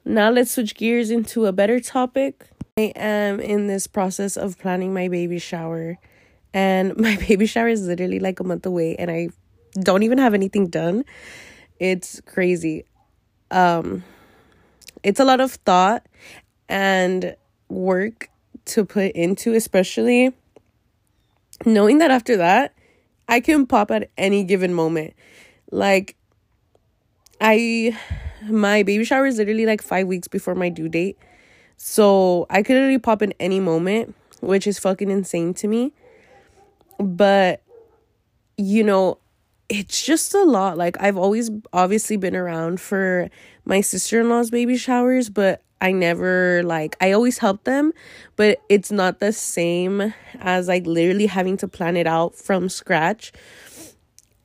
now 0.05 0.29
let's 0.29 0.51
switch 0.51 0.75
gears 0.75 1.11
into 1.11 1.45
a 1.45 1.51
better 1.51 1.79
topic. 1.79 2.47
I 2.77 2.93
am 2.95 3.39
in 3.39 3.67
this 3.67 3.87
process 3.87 4.37
of 4.37 4.57
planning 4.57 4.93
my 4.93 5.09
baby 5.09 5.39
shower. 5.39 5.97
And 6.53 6.95
my 6.97 7.17
baby 7.17 7.45
shower 7.45 7.67
is 7.67 7.85
literally 7.85 8.19
like 8.19 8.39
a 8.39 8.43
month 8.43 8.65
away 8.65 8.95
and 8.95 9.11
i 9.11 9.29
don't 9.79 10.01
even 10.03 10.17
have 10.17 10.33
anything 10.33 10.67
done. 10.67 11.05
It's 11.79 12.21
crazy. 12.21 12.85
Um 13.51 14.03
it's 15.03 15.19
a 15.19 15.25
lot 15.25 15.39
of 15.39 15.51
thought 15.51 16.05
and 16.67 17.35
work 17.69 18.29
to 18.67 18.85
put 18.85 19.11
into, 19.13 19.53
especially 19.53 20.33
knowing 21.65 21.97
that 21.97 22.11
after 22.11 22.37
that, 22.37 22.73
I 23.27 23.39
can 23.39 23.65
pop 23.65 23.91
at 23.91 24.09
any 24.17 24.43
given 24.43 24.73
moment. 24.73 25.13
Like, 25.71 26.15
I, 27.41 27.97
my 28.49 28.83
baby 28.83 29.03
shower 29.03 29.25
is 29.25 29.37
literally 29.37 29.65
like 29.65 29.81
five 29.81 30.07
weeks 30.07 30.27
before 30.27 30.55
my 30.55 30.69
due 30.69 30.89
date. 30.89 31.17
So 31.75 32.45
I 32.49 32.63
could 32.63 32.73
literally 32.73 32.99
pop 32.99 33.21
in 33.21 33.33
any 33.39 33.59
moment, 33.59 34.15
which 34.39 34.65
is 34.65 34.79
fucking 34.79 35.11
insane 35.11 35.53
to 35.55 35.67
me. 35.67 35.93
But, 36.99 37.61
you 38.57 38.83
know, 38.83 39.19
it's 39.69 40.03
just 40.03 40.33
a 40.33 40.43
lot. 40.43 40.77
Like, 40.77 40.95
I've 40.99 41.17
always 41.17 41.51
obviously 41.73 42.17
been 42.17 42.35
around 42.35 42.79
for 42.79 43.29
my 43.65 43.81
sister 43.81 44.21
in 44.21 44.29
law's 44.29 44.49
baby 44.49 44.77
showers, 44.77 45.29
but 45.29 45.61
I 45.79 45.91
never 45.91 46.63
like 46.63 46.95
I 47.01 47.11
always 47.11 47.37
help 47.37 47.63
them, 47.63 47.93
but 48.35 48.59
it's 48.69 48.91
not 48.91 49.19
the 49.19 49.31
same 49.31 50.13
as 50.39 50.67
like 50.67 50.85
literally 50.87 51.27
having 51.27 51.57
to 51.57 51.67
plan 51.67 51.97
it 51.97 52.07
out 52.07 52.35
from 52.35 52.69
scratch. 52.69 53.31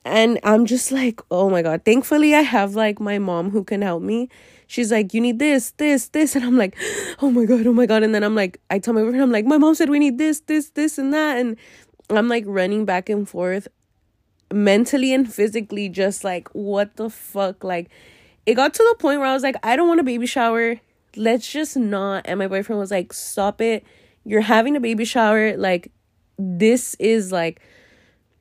And 0.04 0.40
I'm 0.42 0.66
just 0.66 0.90
like, 0.92 1.20
oh 1.30 1.48
my 1.48 1.62
god. 1.62 1.84
Thankfully 1.84 2.34
I 2.34 2.40
have 2.40 2.74
like 2.74 3.00
my 3.00 3.18
mom 3.18 3.50
who 3.50 3.64
can 3.64 3.82
help 3.82 4.02
me. 4.02 4.28
She's 4.66 4.90
like, 4.90 5.12
you 5.12 5.20
need 5.20 5.38
this, 5.38 5.72
this, 5.72 6.08
this. 6.08 6.34
And 6.34 6.44
I'm 6.44 6.56
like, 6.56 6.76
oh 7.22 7.30
my 7.30 7.44
god, 7.44 7.66
oh 7.66 7.72
my 7.72 7.86
god. 7.86 8.02
And 8.02 8.14
then 8.14 8.24
I'm 8.24 8.34
like, 8.34 8.60
I 8.70 8.78
tell 8.78 8.94
my 8.94 9.02
boyfriend, 9.02 9.22
I'm 9.22 9.32
like, 9.32 9.44
my 9.44 9.58
mom 9.58 9.74
said 9.74 9.90
we 9.90 9.98
need 9.98 10.18
this, 10.18 10.40
this, 10.40 10.70
this, 10.70 10.98
and 10.98 11.12
that. 11.14 11.38
And 11.38 11.56
I'm 12.10 12.28
like 12.28 12.44
running 12.46 12.84
back 12.84 13.08
and 13.08 13.28
forth 13.28 13.68
mentally 14.52 15.12
and 15.14 15.32
physically, 15.32 15.88
just 15.88 16.24
like, 16.24 16.48
what 16.52 16.96
the 16.96 17.08
fuck? 17.08 17.64
Like, 17.64 17.90
it 18.44 18.54
got 18.54 18.74
to 18.74 18.86
the 18.90 18.96
point 18.98 19.20
where 19.20 19.28
I 19.28 19.34
was 19.34 19.42
like, 19.42 19.56
I 19.62 19.76
don't 19.76 19.88
want 19.88 20.00
a 20.00 20.04
baby 20.04 20.26
shower 20.26 20.80
let's 21.16 21.50
just 21.50 21.76
not. 21.76 22.24
And 22.26 22.38
my 22.38 22.48
boyfriend 22.48 22.78
was 22.78 22.90
like, 22.90 23.12
stop 23.12 23.60
it. 23.60 23.84
You're 24.24 24.40
having 24.40 24.76
a 24.76 24.80
baby 24.80 25.04
shower. 25.04 25.56
Like, 25.56 25.90
this 26.38 26.94
is 26.98 27.32
like 27.32 27.60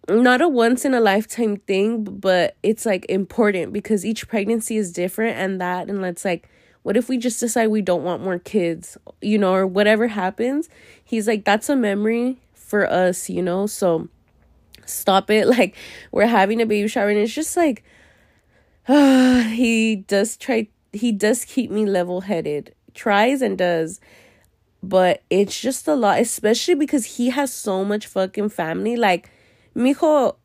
not 0.09 0.41
a 0.41 0.47
once 0.47 0.85
in 0.85 0.93
a 0.93 0.99
lifetime 0.99 1.57
thing, 1.57 2.03
but 2.03 2.57
it's 2.63 2.85
like 2.85 3.05
important 3.09 3.73
because 3.73 4.05
each 4.05 4.27
pregnancy 4.27 4.77
is 4.77 4.91
different 4.91 5.37
and 5.37 5.61
that. 5.61 5.89
And 5.89 6.01
let's 6.01 6.25
like, 6.25 6.49
what 6.83 6.97
if 6.97 7.09
we 7.09 7.17
just 7.17 7.39
decide 7.39 7.67
we 7.67 7.81
don't 7.81 8.03
want 8.03 8.23
more 8.23 8.39
kids, 8.39 8.97
you 9.21 9.37
know, 9.37 9.53
or 9.53 9.67
whatever 9.67 10.07
happens? 10.07 10.69
He's 11.03 11.27
like, 11.27 11.45
that's 11.45 11.69
a 11.69 11.75
memory 11.75 12.39
for 12.53 12.89
us, 12.89 13.29
you 13.29 13.41
know? 13.41 13.67
So 13.67 14.09
stop 14.85 15.29
it. 15.29 15.47
Like, 15.51 15.75
we're 16.11 16.25
having 16.25 16.61
a 16.61 16.65
baby 16.65 16.87
shower 16.87 17.09
and 17.09 17.19
it's 17.19 17.33
just 17.33 17.55
like, 17.55 17.83
uh, 18.87 19.41
he 19.43 19.97
does 19.97 20.37
try 20.37 20.69
he 20.93 21.11
does 21.11 21.45
keep 21.45 21.71
me 21.71 21.85
level 21.85 22.21
headed. 22.21 22.75
Tries 22.93 23.41
and 23.41 23.57
does. 23.57 23.99
But 24.83 25.21
it's 25.29 25.59
just 25.59 25.87
a 25.87 25.95
lot, 25.95 26.19
especially 26.19 26.75
because 26.75 27.17
he 27.17 27.29
has 27.29 27.53
so 27.53 27.85
much 27.85 28.07
fucking 28.07 28.49
family. 28.49 28.95
Like, 28.95 29.29
mijo, 29.75 30.35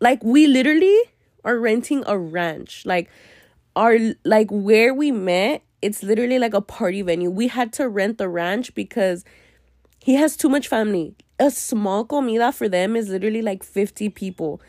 like 0.00 0.22
we 0.22 0.46
literally 0.46 0.98
are 1.44 1.58
renting 1.58 2.04
a 2.06 2.18
ranch. 2.18 2.84
Like, 2.84 3.08
our 3.74 3.96
like 4.24 4.50
where 4.50 4.92
we 4.92 5.10
met, 5.10 5.62
it's 5.80 6.02
literally 6.02 6.38
like 6.38 6.54
a 6.54 6.60
party 6.60 7.02
venue. 7.02 7.30
We 7.30 7.48
had 7.48 7.72
to 7.74 7.88
rent 7.88 8.18
the 8.18 8.28
ranch 8.28 8.74
because 8.74 9.24
he 9.98 10.14
has 10.14 10.36
too 10.36 10.48
much 10.48 10.68
family. 10.68 11.14
A 11.38 11.50
small 11.50 12.04
comida 12.04 12.52
for 12.52 12.68
them 12.68 12.94
is 12.94 13.08
literally 13.08 13.42
like 13.42 13.64
50 13.64 14.10
people. 14.10 14.60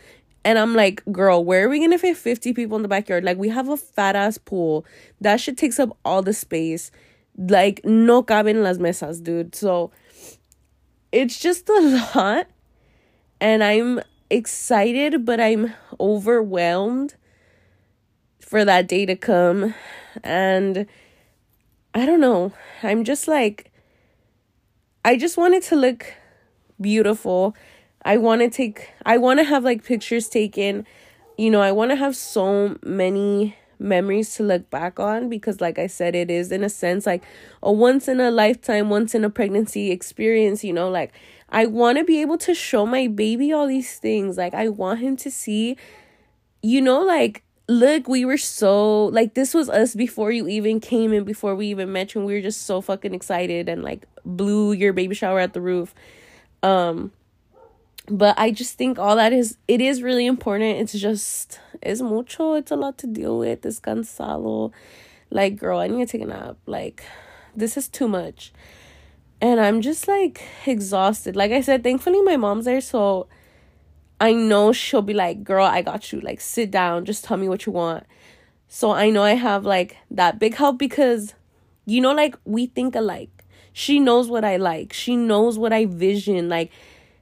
And 0.46 0.60
I'm 0.60 0.74
like, 0.74 1.04
girl, 1.12 1.44
where 1.44 1.66
are 1.66 1.70
we 1.70 1.80
gonna 1.80 1.98
fit 1.98 2.18
50 2.18 2.54
people 2.54 2.76
in 2.76 2.82
the 2.82 2.90
backyard? 2.90 3.24
Like, 3.24 3.38
we 3.38 3.50
have 3.50 3.70
a 3.70 3.78
fat 3.78 4.16
ass 4.16 4.38
pool. 4.38 4.86
That 5.22 5.40
shit 5.40 5.58
takes 5.58 5.80
up 5.80 5.98
all 6.04 6.22
the 6.22 6.34
space. 6.34 6.92
Like, 7.38 7.82
no 7.86 8.24
caben 8.24 8.62
las 8.62 8.78
mesas, 8.78 9.22
dude. 9.22 9.56
So, 9.56 9.92
it's 11.12 11.40
just 11.40 11.70
a 11.70 12.10
lot. 12.16 12.48
And 13.40 13.64
I'm 13.64 14.02
excited, 14.30 15.26
but 15.26 15.40
I'm 15.40 15.74
overwhelmed 16.00 17.16
for 18.40 18.66
that 18.66 18.88
day 18.88 19.06
to 19.06 19.16
come. 19.16 19.74
And 20.24 20.86
I 21.94 22.06
don't 22.06 22.20
know. 22.20 22.52
I'm 22.82 23.04
just 23.04 23.28
like, 23.28 23.72
I 25.06 25.18
just 25.18 25.38
want 25.38 25.54
it 25.54 25.64
to 25.64 25.76
look 25.76 26.14
beautiful. 26.80 27.56
I 28.06 28.18
want 28.18 28.42
to 28.42 28.50
take 28.50 28.90
I 29.06 29.18
want 29.18 29.40
to 29.40 29.44
have 29.44 29.64
like 29.64 29.84
pictures 29.84 30.28
taken. 30.28 30.86
You 31.38 31.50
know, 31.50 31.62
I 31.62 31.72
want 31.72 31.92
to 31.92 31.96
have 31.96 32.16
so 32.16 32.78
many 32.84 33.56
memories 33.80 34.36
to 34.36 34.44
look 34.44 34.70
back 34.70 35.00
on 35.00 35.30
because 35.30 35.60
like 35.60 35.78
I 35.78 35.88
said 35.88 36.16
it 36.16 36.30
is 36.32 36.52
in 36.52 36.64
a 36.64 36.70
sense 36.70 37.06
like 37.06 37.24
a 37.62 37.72
once 37.72 38.08
in 38.08 38.20
a 38.20 38.32
lifetime, 38.32 38.90
once 38.90 39.16
in 39.16 39.24
a 39.26 39.30
pregnancy 39.30 39.92
experience, 39.92 40.64
you 40.64 40.74
know, 40.74 40.90
like 40.90 41.14
I 41.50 41.66
want 41.66 41.98
to 41.98 42.04
be 42.04 42.22
able 42.22 42.38
to 42.40 42.54
show 42.54 42.86
my 42.86 43.08
baby 43.08 43.52
all 43.52 43.68
these 43.68 43.98
things. 44.00 44.38
Like 44.38 44.54
I 44.54 44.70
want 44.70 45.00
him 45.00 45.18
to 45.18 45.32
see 45.32 45.78
you 46.62 46.82
know 46.82 47.02
like 47.02 47.44
look, 47.70 48.08
we 48.10 48.26
were 48.26 48.38
so 48.38 49.06
like 49.06 49.34
this 49.34 49.54
was 49.54 49.70
us 49.70 49.96
before 49.96 50.32
you 50.32 50.48
even 50.48 50.80
came 50.80 51.14
and 51.14 51.26
before 51.26 51.56
we 51.56 51.68
even 51.68 51.92
met 51.92 52.14
you 52.14 52.22
and 52.22 52.28
we 52.28 52.34
were 52.34 52.42
just 52.42 52.64
so 52.64 52.82
fucking 52.82 53.14
excited 53.14 53.70
and 53.70 53.84
like 53.84 54.06
blew 54.26 54.74
your 54.74 54.94
baby 54.94 55.16
shower 55.16 55.40
at 55.40 55.54
the 55.54 55.62
roof. 55.62 55.96
Um 56.62 57.12
but 58.08 58.38
I 58.38 58.52
just 58.52 58.78
think 58.78 59.00
all 59.00 59.16
that 59.16 59.34
is 59.34 59.58
it 59.68 59.82
is 59.82 60.02
really 60.04 60.26
important. 60.26 60.80
It's 60.80 60.94
just 60.94 61.60
it's 61.82 62.02
mucho, 62.02 62.54
it's 62.54 62.72
a 62.72 62.76
lot 62.76 62.98
to 63.00 63.08
deal 63.08 63.40
with. 63.40 63.66
It's 63.66 63.80
cansado. 63.80 64.72
Like, 65.30 65.56
girl, 65.56 65.80
I 65.80 65.88
need 65.88 66.08
to 66.08 66.12
take 66.12 66.22
a 66.22 66.30
nap. 66.30 66.58
Like, 66.66 67.04
this 67.56 67.78
is 67.78 67.88
too 67.88 68.08
much. 68.08 68.54
And 69.42 69.60
I'm 69.60 69.82
just 69.82 70.08
like 70.08 70.44
exhausted. 70.66 71.36
Like 71.36 71.52
I 71.52 71.62
said, 71.62 71.84
thankfully 71.84 72.22
my 72.22 72.38
mom's 72.38 72.66
there, 72.66 72.82
so 72.82 73.28
I 74.20 74.34
know 74.34 74.72
she'll 74.72 75.02
be 75.02 75.14
like, 75.14 75.44
girl, 75.44 75.66
I 75.66 75.82
got 75.82 76.12
you. 76.12 76.20
Like, 76.22 76.40
sit 76.40 76.72
down, 76.72 77.06
just 77.06 77.24
tell 77.24 77.38
me 77.38 77.50
what 77.50 77.66
you 77.66 77.72
want. 77.72 78.06
So 78.68 78.92
I 78.92 79.10
know 79.10 79.24
I 79.24 79.36
have 79.36 79.66
like 79.66 79.98
that 80.12 80.40
big 80.40 80.56
help 80.56 80.78
because, 80.78 81.34
you 81.86 82.02
know, 82.02 82.14
like 82.14 82.36
we 82.46 82.68
think 82.68 82.96
alike. 82.96 83.44
She 83.72 84.00
knows 84.00 84.30
what 84.30 84.46
I 84.46 84.58
like, 84.58 84.94
she 84.94 85.16
knows 85.16 85.58
what 85.58 85.74
I 85.74 85.86
vision. 85.86 86.48
Like, 86.48 86.72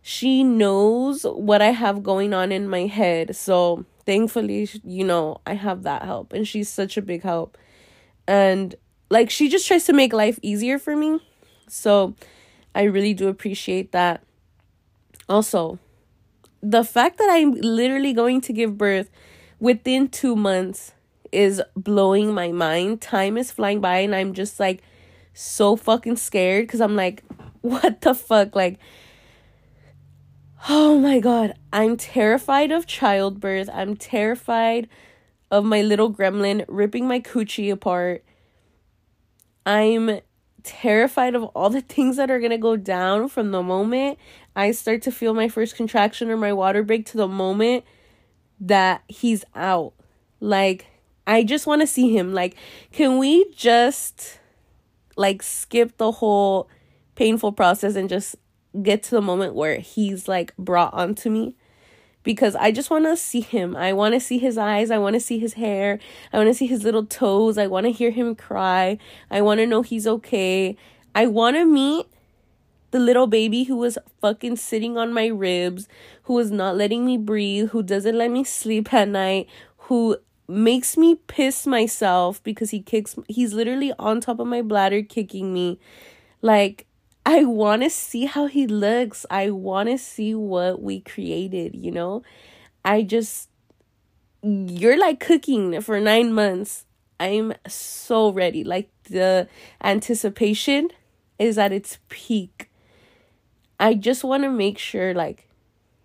she 0.02 0.44
knows 0.44 1.24
what 1.24 1.62
I 1.62 1.72
have 1.72 2.04
going 2.04 2.34
on 2.34 2.52
in 2.52 2.68
my 2.68 2.88
head. 2.88 3.36
So 3.36 3.86
thankfully, 4.06 4.68
you 4.84 5.04
know, 5.04 5.42
I 5.46 5.54
have 5.54 5.84
that 5.84 6.04
help. 6.04 6.34
And 6.34 6.48
she's 6.48 6.70
such 6.70 6.98
a 6.98 7.02
big 7.02 7.22
help. 7.22 7.58
And 8.28 8.76
like, 9.10 9.30
she 9.30 9.50
just 9.50 9.68
tries 9.68 9.86
to 9.86 9.94
make 9.94 10.14
life 10.14 10.40
easier 10.42 10.80
for 10.80 10.96
me. 10.96 11.20
So 11.68 12.16
I 12.74 12.84
really 12.84 13.14
do 13.14 13.28
appreciate 13.28 13.92
that. 13.92 14.24
Also, 15.30 15.80
the 16.62 16.84
fact 16.84 17.18
that 17.18 17.30
I'm 17.30 17.54
literally 17.54 18.14
going 18.14 18.42
to 18.42 18.54
give 18.54 18.78
birth 18.78 19.10
within 19.60 20.08
two 20.08 20.36
months 20.36 20.94
is 21.32 21.62
blowing 21.76 22.34
my 22.34 22.52
mind. 22.52 23.02
Time 23.02 23.38
is 23.38 23.52
flying 23.52 23.80
by, 23.80 24.00
and 24.00 24.14
I'm 24.16 24.34
just 24.34 24.60
like 24.60 24.82
so 25.34 25.76
fucking 25.76 26.18
scared 26.18 26.68
because 26.68 26.82
I'm 26.82 26.96
like, 26.96 27.24
what 27.62 28.02
the 28.02 28.14
fuck? 28.14 28.56
Like, 28.56 28.80
oh 30.70 31.00
my 31.00 31.20
god, 31.20 31.54
I'm 31.74 31.98
terrified 31.98 32.72
of 32.72 32.88
childbirth. 32.88 33.70
I'm 33.74 33.96
terrified 33.96 34.88
of 35.50 35.66
my 35.66 35.82
little 35.82 36.14
gremlin 36.14 36.66
ripping 36.68 37.08
my 37.08 37.20
coochie 37.20 37.72
apart. 37.72 38.24
I'm 39.66 40.22
terrified 40.64 41.36
of 41.36 41.44
all 41.44 41.70
the 41.70 41.82
things 41.82 42.18
that 42.18 42.30
are 42.30 42.40
going 42.40 42.52
to 42.52 42.58
go 42.58 42.76
down 42.76 43.28
from 43.28 43.52
the 43.52 43.64
moment 43.64 44.18
I 44.56 44.72
start 44.72 45.02
to 45.04 45.12
feel 45.12 45.34
my 45.34 45.48
first 45.48 45.76
contraction 45.76 46.30
or 46.30 46.38
my 46.38 46.54
water 46.54 46.84
break 46.84 47.06
to 47.08 47.18
the 47.18 47.28
moment 47.28 47.86
that 48.60 49.04
he's 49.08 49.46
out. 49.56 49.94
Like, 50.40 50.88
I 51.26 51.44
just 51.44 51.68
want 51.68 51.82
to 51.82 51.88
see 51.88 52.16
him. 52.16 52.34
Like, 52.34 52.56
can 52.92 53.18
we 53.18 53.50
just 53.54 54.40
like 55.16 55.42
skip 55.44 55.98
the 55.98 56.12
whole 56.12 56.70
painful 57.16 57.52
process 57.52 57.96
and 57.96 58.10
just 58.10 58.36
get 58.82 59.04
to 59.04 59.12
the 59.12 59.22
moment 59.22 59.56
where 59.56 59.80
he's 59.80 60.28
like 60.28 60.56
brought 60.58 60.94
onto 60.94 61.30
me? 61.30 61.56
Because 62.24 62.56
I 62.56 62.72
just 62.72 62.92
want 62.92 63.06
to 63.06 63.18
see 63.18 63.42
him. 63.42 63.76
I 63.76 63.94
want 63.94 64.14
to 64.14 64.20
see 64.20 64.38
his 64.38 64.58
eyes. 64.58 64.92
I 64.92 65.00
want 65.00 65.16
to 65.16 65.20
see 65.20 65.40
his 65.40 65.54
hair. 65.54 66.00
I 66.32 66.38
want 66.38 66.50
to 66.50 66.54
see 66.54 66.68
his 66.68 66.84
little 66.84 67.06
toes. 67.06 67.58
I 67.58 67.66
want 67.68 67.86
to 67.88 67.92
hear 67.92 68.12
him 68.12 68.36
cry. 68.36 69.00
I 69.32 69.42
want 69.42 69.60
to 69.60 69.66
know 69.66 69.82
he's 69.82 70.06
okay. 70.06 70.78
I 71.16 71.26
want 71.26 71.56
to 71.56 71.66
meet 71.66 72.06
the 72.92 73.00
little 73.00 73.28
baby 73.28 73.64
who 73.64 73.78
was 73.78 73.98
fucking 74.20 74.58
sitting 74.58 74.98
on 74.98 75.14
my 75.14 75.28
ribs, 75.28 75.88
who 76.24 76.38
is 76.38 76.52
not 76.52 76.78
letting 76.78 77.06
me 77.06 77.18
breathe, 77.18 77.70
who 77.70 77.82
doesn't 77.82 78.18
let 78.18 78.30
me 78.30 78.44
sleep 78.44 78.94
at 78.94 79.08
night, 79.08 79.48
who 79.78 80.18
makes 80.48 80.98
me 80.98 81.16
piss 81.16 81.66
myself 81.66 82.44
because 82.44 82.72
he 82.72 82.82
kicks 82.82 83.16
he's 83.30 83.54
literally 83.54 83.94
on 83.98 84.20
top 84.20 84.40
of 84.40 84.48
my 84.48 84.62
bladder 84.62 85.02
kicking 85.02 85.54
me. 85.54 85.80
Like 86.42 86.86
I 87.26 87.44
want 87.46 87.84
to 87.84 87.90
see 87.90 88.26
how 88.26 88.48
he 88.48 88.68
looks. 88.68 89.26
I 89.30 89.52
want 89.52 89.90
to 89.90 89.98
see 89.98 90.34
what 90.34 90.82
we 90.82 91.02
created, 91.02 91.76
you 91.76 91.92
know? 91.92 92.24
I 92.84 93.04
just 93.04 93.50
you're 94.44 94.98
like 94.98 95.20
cooking 95.20 95.82
for 95.82 96.00
9 96.00 96.34
months. 96.34 96.86
I'm 97.20 97.54
so 97.68 98.32
ready. 98.32 98.64
Like 98.64 98.90
the 99.04 99.48
anticipation 99.84 100.90
is 101.38 101.58
at 101.58 101.72
its 101.72 102.00
peak 102.10 102.72
I 103.82 103.96
just 103.96 104.24
want 104.24 104.44
to 104.44 104.50
make 104.50 104.78
sure 104.78 105.12
like 105.16 105.48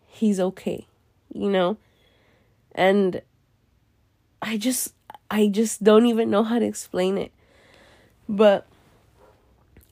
he's 0.06 0.40
okay, 0.40 0.86
you 1.30 1.50
know? 1.50 1.76
And 2.74 3.20
I 4.40 4.56
just 4.56 4.94
I 5.30 5.48
just 5.48 5.84
don't 5.84 6.06
even 6.06 6.30
know 6.30 6.42
how 6.42 6.58
to 6.58 6.64
explain 6.64 7.18
it. 7.18 7.32
But 8.26 8.66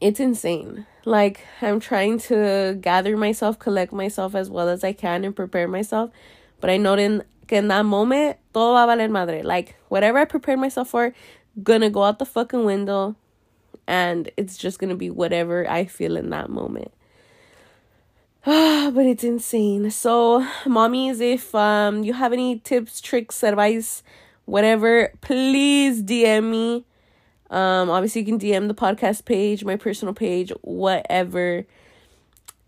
it's 0.00 0.18
insane. 0.18 0.86
Like 1.06 1.40
I'm 1.60 1.80
trying 1.80 2.18
to 2.20 2.78
gather 2.80 3.16
myself, 3.16 3.58
collect 3.58 3.92
myself 3.92 4.34
as 4.34 4.48
well 4.48 4.68
as 4.68 4.84
I 4.84 4.92
can 4.92 5.24
and 5.24 5.34
prepare 5.34 5.68
myself. 5.68 6.10
But 6.60 6.70
I 6.70 6.76
know 6.76 6.94
in, 6.94 7.22
in 7.48 7.68
that 7.68 7.84
moment, 7.84 8.38
todo 8.52 8.72
va 8.72 8.84
a 8.84 8.96
valer 8.96 9.08
madre. 9.08 9.42
Like 9.42 9.76
whatever 9.88 10.18
I 10.18 10.24
prepared 10.24 10.58
myself 10.58 10.88
for, 10.88 11.14
gonna 11.62 11.90
go 11.90 12.04
out 12.04 12.18
the 12.18 12.26
fucking 12.26 12.64
window 12.64 13.16
and 13.86 14.30
it's 14.36 14.56
just 14.56 14.78
gonna 14.78 14.96
be 14.96 15.10
whatever 15.10 15.68
I 15.68 15.84
feel 15.84 16.16
in 16.16 16.30
that 16.30 16.48
moment. 16.50 16.92
but 18.44 19.06
it's 19.06 19.24
insane. 19.24 19.90
So, 19.90 20.46
mommies, 20.64 21.20
if 21.20 21.54
um 21.54 22.04
you 22.04 22.12
have 22.12 22.32
any 22.32 22.58
tips, 22.58 23.00
tricks, 23.00 23.42
advice, 23.42 24.02
whatever, 24.44 25.12
please 25.20 26.02
DM 26.02 26.50
me. 26.50 26.84
Um, 27.54 27.88
obviously 27.88 28.22
you 28.22 28.26
can 28.26 28.38
DM 28.40 28.66
the 28.66 28.74
podcast 28.74 29.24
page, 29.24 29.64
my 29.64 29.76
personal 29.76 30.12
page, 30.12 30.50
whatever. 30.62 31.64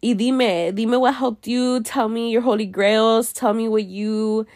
Y 0.00 0.12
dime, 0.12 0.72
dime 0.72 1.00
what 1.00 1.14
helped 1.16 1.48
you. 1.48 1.82
Tell 1.82 2.08
me 2.08 2.30
your 2.30 2.42
holy 2.42 2.66
grails. 2.66 3.32
Tell 3.32 3.52
me 3.52 3.66
what 3.66 3.84
you 3.84 4.46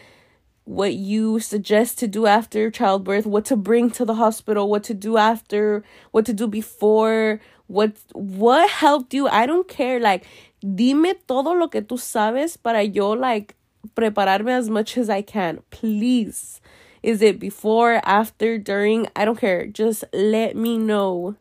what 0.63 0.93
you 0.93 1.39
suggest 1.39 1.99
to 1.99 2.07
do 2.07 2.27
after 2.27 2.71
childbirth, 2.71 3.25
what 3.25 3.43
to 3.43 3.57
bring 3.57 3.89
to 3.89 4.05
the 4.05 4.13
hospital, 4.13 4.69
what 4.69 4.83
to 4.85 4.93
do 4.93 5.17
after, 5.17 5.83
what 6.11 6.25
to 6.27 6.33
do 6.33 6.47
before, 6.47 7.41
what 7.67 7.97
what 8.13 8.69
helped 8.69 9.13
you. 9.13 9.27
I 9.27 9.45
don't 9.45 9.67
care. 9.67 9.99
Like 9.99 10.25
dime 10.61 11.13
todo 11.27 11.53
lo 11.53 11.67
que 11.67 11.81
tú 11.81 11.99
sabes 11.99 12.55
para 12.55 12.83
yo 12.83 13.09
like 13.09 13.55
prepararme 13.97 14.51
as 14.51 14.69
much 14.69 14.97
as 14.97 15.09
I 15.09 15.23
can. 15.23 15.59
Please. 15.71 16.61
Is 17.03 17.21
it 17.21 17.39
before, 17.39 18.01
after, 18.05 18.57
during? 18.57 19.07
I 19.15 19.25
don't 19.25 19.39
care. 19.39 19.65
Just 19.65 20.03
let 20.13 20.55
me 20.55 20.77
know. 20.77 21.35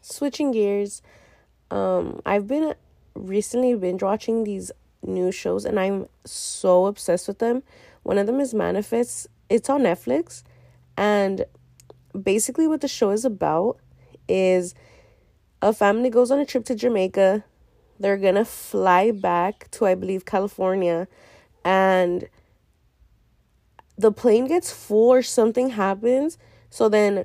Switching 0.00 0.52
gears, 0.52 1.02
um, 1.70 2.20
I've 2.24 2.46
been 2.46 2.74
recently 3.14 3.74
binge 3.74 4.02
watching 4.02 4.44
these 4.44 4.70
new 5.02 5.32
shows 5.32 5.64
and 5.64 5.78
I'm 5.78 6.06
so 6.24 6.86
obsessed 6.86 7.28
with 7.28 7.38
them. 7.38 7.62
One 8.02 8.18
of 8.18 8.26
them 8.26 8.40
is 8.40 8.54
Manifest. 8.54 9.26
It's 9.48 9.68
on 9.68 9.82
Netflix. 9.82 10.42
And 10.96 11.44
basically 12.20 12.66
what 12.66 12.80
the 12.80 12.88
show 12.88 13.10
is 13.10 13.24
about 13.24 13.78
is 14.28 14.74
a 15.60 15.72
family 15.72 16.10
goes 16.10 16.30
on 16.30 16.38
a 16.38 16.46
trip 16.46 16.64
to 16.66 16.74
Jamaica 16.74 17.44
they're 18.00 18.16
gonna 18.16 18.44
fly 18.44 19.10
back 19.10 19.68
to, 19.72 19.86
I 19.86 19.94
believe, 19.94 20.24
California, 20.24 21.08
and 21.64 22.28
the 23.98 24.12
plane 24.12 24.46
gets 24.46 24.72
full 24.72 25.12
or 25.12 25.22
something 25.22 25.70
happens. 25.70 26.38
So 26.70 26.88
then 26.88 27.24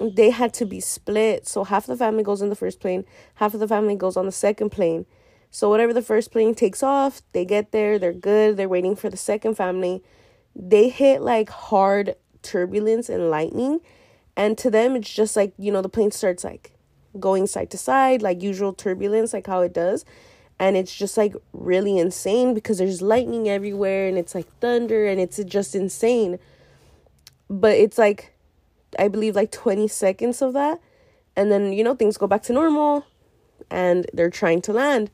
they 0.00 0.30
had 0.30 0.52
to 0.54 0.66
be 0.66 0.80
split. 0.80 1.46
So 1.46 1.64
half 1.64 1.86
the 1.86 1.96
family 1.96 2.22
goes 2.22 2.42
in 2.42 2.50
the 2.50 2.56
first 2.56 2.80
plane, 2.80 3.04
half 3.36 3.54
of 3.54 3.60
the 3.60 3.68
family 3.68 3.94
goes 3.94 4.16
on 4.16 4.26
the 4.26 4.32
second 4.32 4.70
plane. 4.70 5.06
So 5.50 5.70
whatever 5.70 5.94
the 5.94 6.02
first 6.02 6.30
plane 6.30 6.54
takes 6.54 6.82
off, 6.82 7.22
they 7.32 7.44
get 7.44 7.72
there, 7.72 7.98
they're 7.98 8.12
good, 8.12 8.56
they're 8.56 8.68
waiting 8.68 8.96
for 8.96 9.08
the 9.08 9.16
second 9.16 9.54
family. 9.54 10.02
They 10.54 10.88
hit 10.88 11.22
like 11.22 11.48
hard 11.48 12.16
turbulence 12.42 13.08
and 13.08 13.30
lightning. 13.30 13.80
And 14.36 14.58
to 14.58 14.70
them, 14.70 14.94
it's 14.94 15.12
just 15.12 15.36
like, 15.36 15.52
you 15.56 15.72
know, 15.72 15.82
the 15.82 15.88
plane 15.88 16.10
starts 16.10 16.44
like 16.44 16.72
going 17.18 17.46
side 17.46 17.70
to 17.70 17.78
side, 17.78 18.22
like 18.22 18.42
usual 18.42 18.72
turbulence, 18.72 19.32
like 19.32 19.46
how 19.46 19.60
it 19.62 19.72
does. 19.72 20.04
And 20.60 20.76
it's 20.76 20.94
just 20.94 21.16
like 21.16 21.34
really 21.52 21.98
insane 21.98 22.52
because 22.52 22.78
there's 22.78 23.00
lightning 23.00 23.48
everywhere 23.48 24.08
and 24.08 24.18
it's 24.18 24.34
like 24.34 24.46
thunder 24.60 25.06
and 25.06 25.20
it's 25.20 25.42
just 25.44 25.74
insane. 25.74 26.38
But 27.48 27.76
it's 27.76 27.96
like, 27.96 28.34
I 28.98 29.08
believe, 29.08 29.36
like 29.36 29.52
20 29.52 29.86
seconds 29.88 30.42
of 30.42 30.52
that. 30.54 30.80
And 31.36 31.52
then, 31.52 31.72
you 31.72 31.84
know, 31.84 31.94
things 31.94 32.16
go 32.16 32.26
back 32.26 32.42
to 32.44 32.52
normal 32.52 33.06
and 33.70 34.06
they're 34.12 34.30
trying 34.30 34.60
to 34.62 34.72
land. 34.72 35.10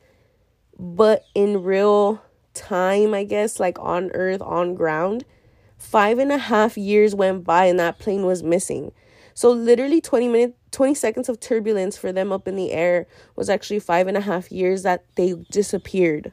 But 0.79 1.25
in 1.35 1.63
real 1.63 2.23
time, 2.55 3.13
I 3.13 3.25
guess, 3.25 3.61
like 3.61 3.79
on 3.79 4.11
earth, 4.15 4.41
on 4.41 4.75
ground, 4.75 5.25
five 5.77 6.19
and 6.19 6.33
a 6.33 6.39
half 6.39 6.79
years 6.79 7.15
went 7.15 7.45
by 7.45 7.67
and 7.67 7.79
that 7.79 7.99
plane 7.99 8.25
was 8.25 8.43
missing. 8.43 8.93
So 9.35 9.51
literally 9.51 10.01
20 10.01 10.29
minutes 10.29 10.55
20 10.75 10.94
seconds 10.94 11.29
of 11.29 11.38
turbulence 11.38 11.97
for 11.97 12.12
them 12.12 12.33
up 12.33 12.49
in 12.49 12.57
the 12.57 12.73
air 12.73 13.07
was 13.37 13.49
actually 13.49 13.79
five 13.79 14.09
and 14.09 14.16
a 14.16 14.20
half 14.20 14.51
years 14.51 14.83
that 14.83 15.05
they 15.14 15.35
disappeared. 15.51 16.33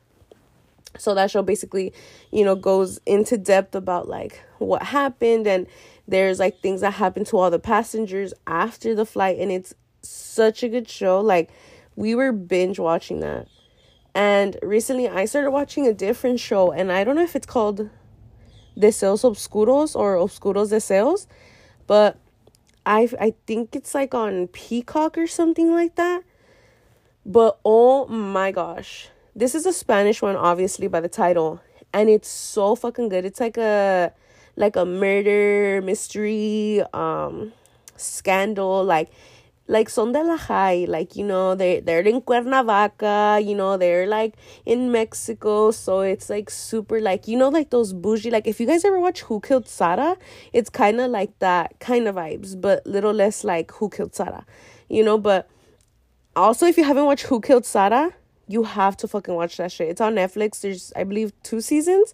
So 0.98 1.14
that 1.14 1.30
show 1.30 1.44
basically, 1.44 1.94
you 2.32 2.44
know, 2.44 2.56
goes 2.56 3.00
into 3.06 3.38
depth 3.38 3.76
about 3.76 4.10
like 4.10 4.42
what 4.58 4.82
happened 4.82 5.46
and 5.46 5.68
there's 6.08 6.40
like 6.40 6.60
things 6.60 6.82
that 6.82 6.94
happened 6.94 7.28
to 7.28 7.38
all 7.38 7.52
the 7.52 7.60
passengers 7.60 8.34
after 8.48 8.96
the 8.96 9.06
flight 9.06 9.38
and 9.38 9.52
it's 9.52 9.76
such 10.02 10.64
a 10.64 10.70
good 10.70 10.90
show. 10.90 11.22
Like 11.22 11.52
we 11.96 12.16
were 12.16 12.32
binge 12.32 12.80
watching 12.80 13.20
that. 13.20 13.48
And 14.16 14.58
recently 14.64 15.08
I 15.08 15.26
started 15.26 15.52
watching 15.52 15.86
a 15.88 15.94
different 15.94 16.40
show 16.40 16.72
and 16.72 16.92
I 16.92 17.04
don't 17.04 17.16
know 17.16 17.24
if 17.24 17.36
it's 17.36 17.46
called 17.46 17.92
Deseos 18.76 19.24
Obscuros 19.24 19.96
or 19.96 20.16
Obscuros 20.16 20.72
Deseos, 20.72 21.28
but 21.86 22.18
I 22.86 23.10
I 23.20 23.34
think 23.46 23.76
it's 23.76 23.94
like 23.94 24.14
on 24.14 24.48
Peacock 24.48 25.18
or 25.18 25.28
something 25.28 25.72
like 25.72 25.96
that. 25.96 26.24
But 27.26 27.60
oh 27.64 28.08
my 28.08 28.52
gosh. 28.52 29.10
This 29.36 29.56
is 29.56 29.66
a 29.66 29.74
Spanish 29.74 30.22
one 30.22 30.36
obviously 30.36 30.88
by 30.88 31.00
the 31.00 31.10
title 31.10 31.62
and 31.94 32.10
it's 32.10 32.28
so 32.28 32.76
fucking 32.76 33.10
good. 33.10 33.26
It's 33.26 33.40
like 33.40 33.58
a 33.58 34.14
like 34.56 34.76
a 34.76 34.86
murder 34.86 35.82
mystery 35.82 36.84
um 36.94 37.54
scandal 37.98 38.84
like 38.84 39.12
like 39.72 39.90
son 39.90 40.12
de 40.12 40.22
la 40.22 40.36
high 40.36 40.86
like 40.90 41.16
you 41.16 41.24
know 41.24 41.56
they 41.56 41.80
they're 41.80 42.02
in 42.02 42.20
cuernavaca 42.20 43.40
you 43.42 43.56
know 43.56 43.78
they're 43.78 44.06
like 44.06 44.36
in 44.66 44.92
mexico 44.92 45.72
so 45.72 46.02
it's 46.02 46.30
like 46.30 46.50
super 46.50 47.00
like 47.00 47.26
you 47.26 47.38
know 47.38 47.48
like 47.48 47.70
those 47.70 47.94
bougie 47.94 48.30
like 48.30 48.46
if 48.46 48.60
you 48.60 48.68
guys 48.68 48.84
ever 48.84 49.00
watch 49.00 49.22
who 49.22 49.40
killed 49.40 49.70
Sara 49.70 50.18
it's 50.52 50.70
kind 50.70 51.00
of 51.00 51.10
like 51.10 51.32
that 51.40 51.80
kind 51.80 52.06
of 52.10 52.16
vibes 52.16 52.60
but 52.60 52.86
little 52.86 53.14
less 53.14 53.46
like 53.46 53.72
who 53.72 53.90
killed 53.90 54.14
Sara 54.14 54.46
you 54.90 55.06
know 55.06 55.18
but 55.18 55.50
also 56.36 56.66
if 56.66 56.78
you 56.78 56.84
haven't 56.84 57.06
watched 57.06 57.28
who 57.28 57.40
killed 57.40 57.66
Sara 57.66 58.14
you 58.50 58.64
have 58.64 58.98
to 58.98 59.08
fucking 59.08 59.34
watch 59.36 59.56
that 59.56 59.72
shit. 59.72 59.88
It's 59.88 60.02
on 60.02 60.16
netflix 60.16 60.60
there's 60.60 60.92
i 60.98 61.06
believe 61.06 61.32
two 61.44 61.62
seasons 61.62 62.14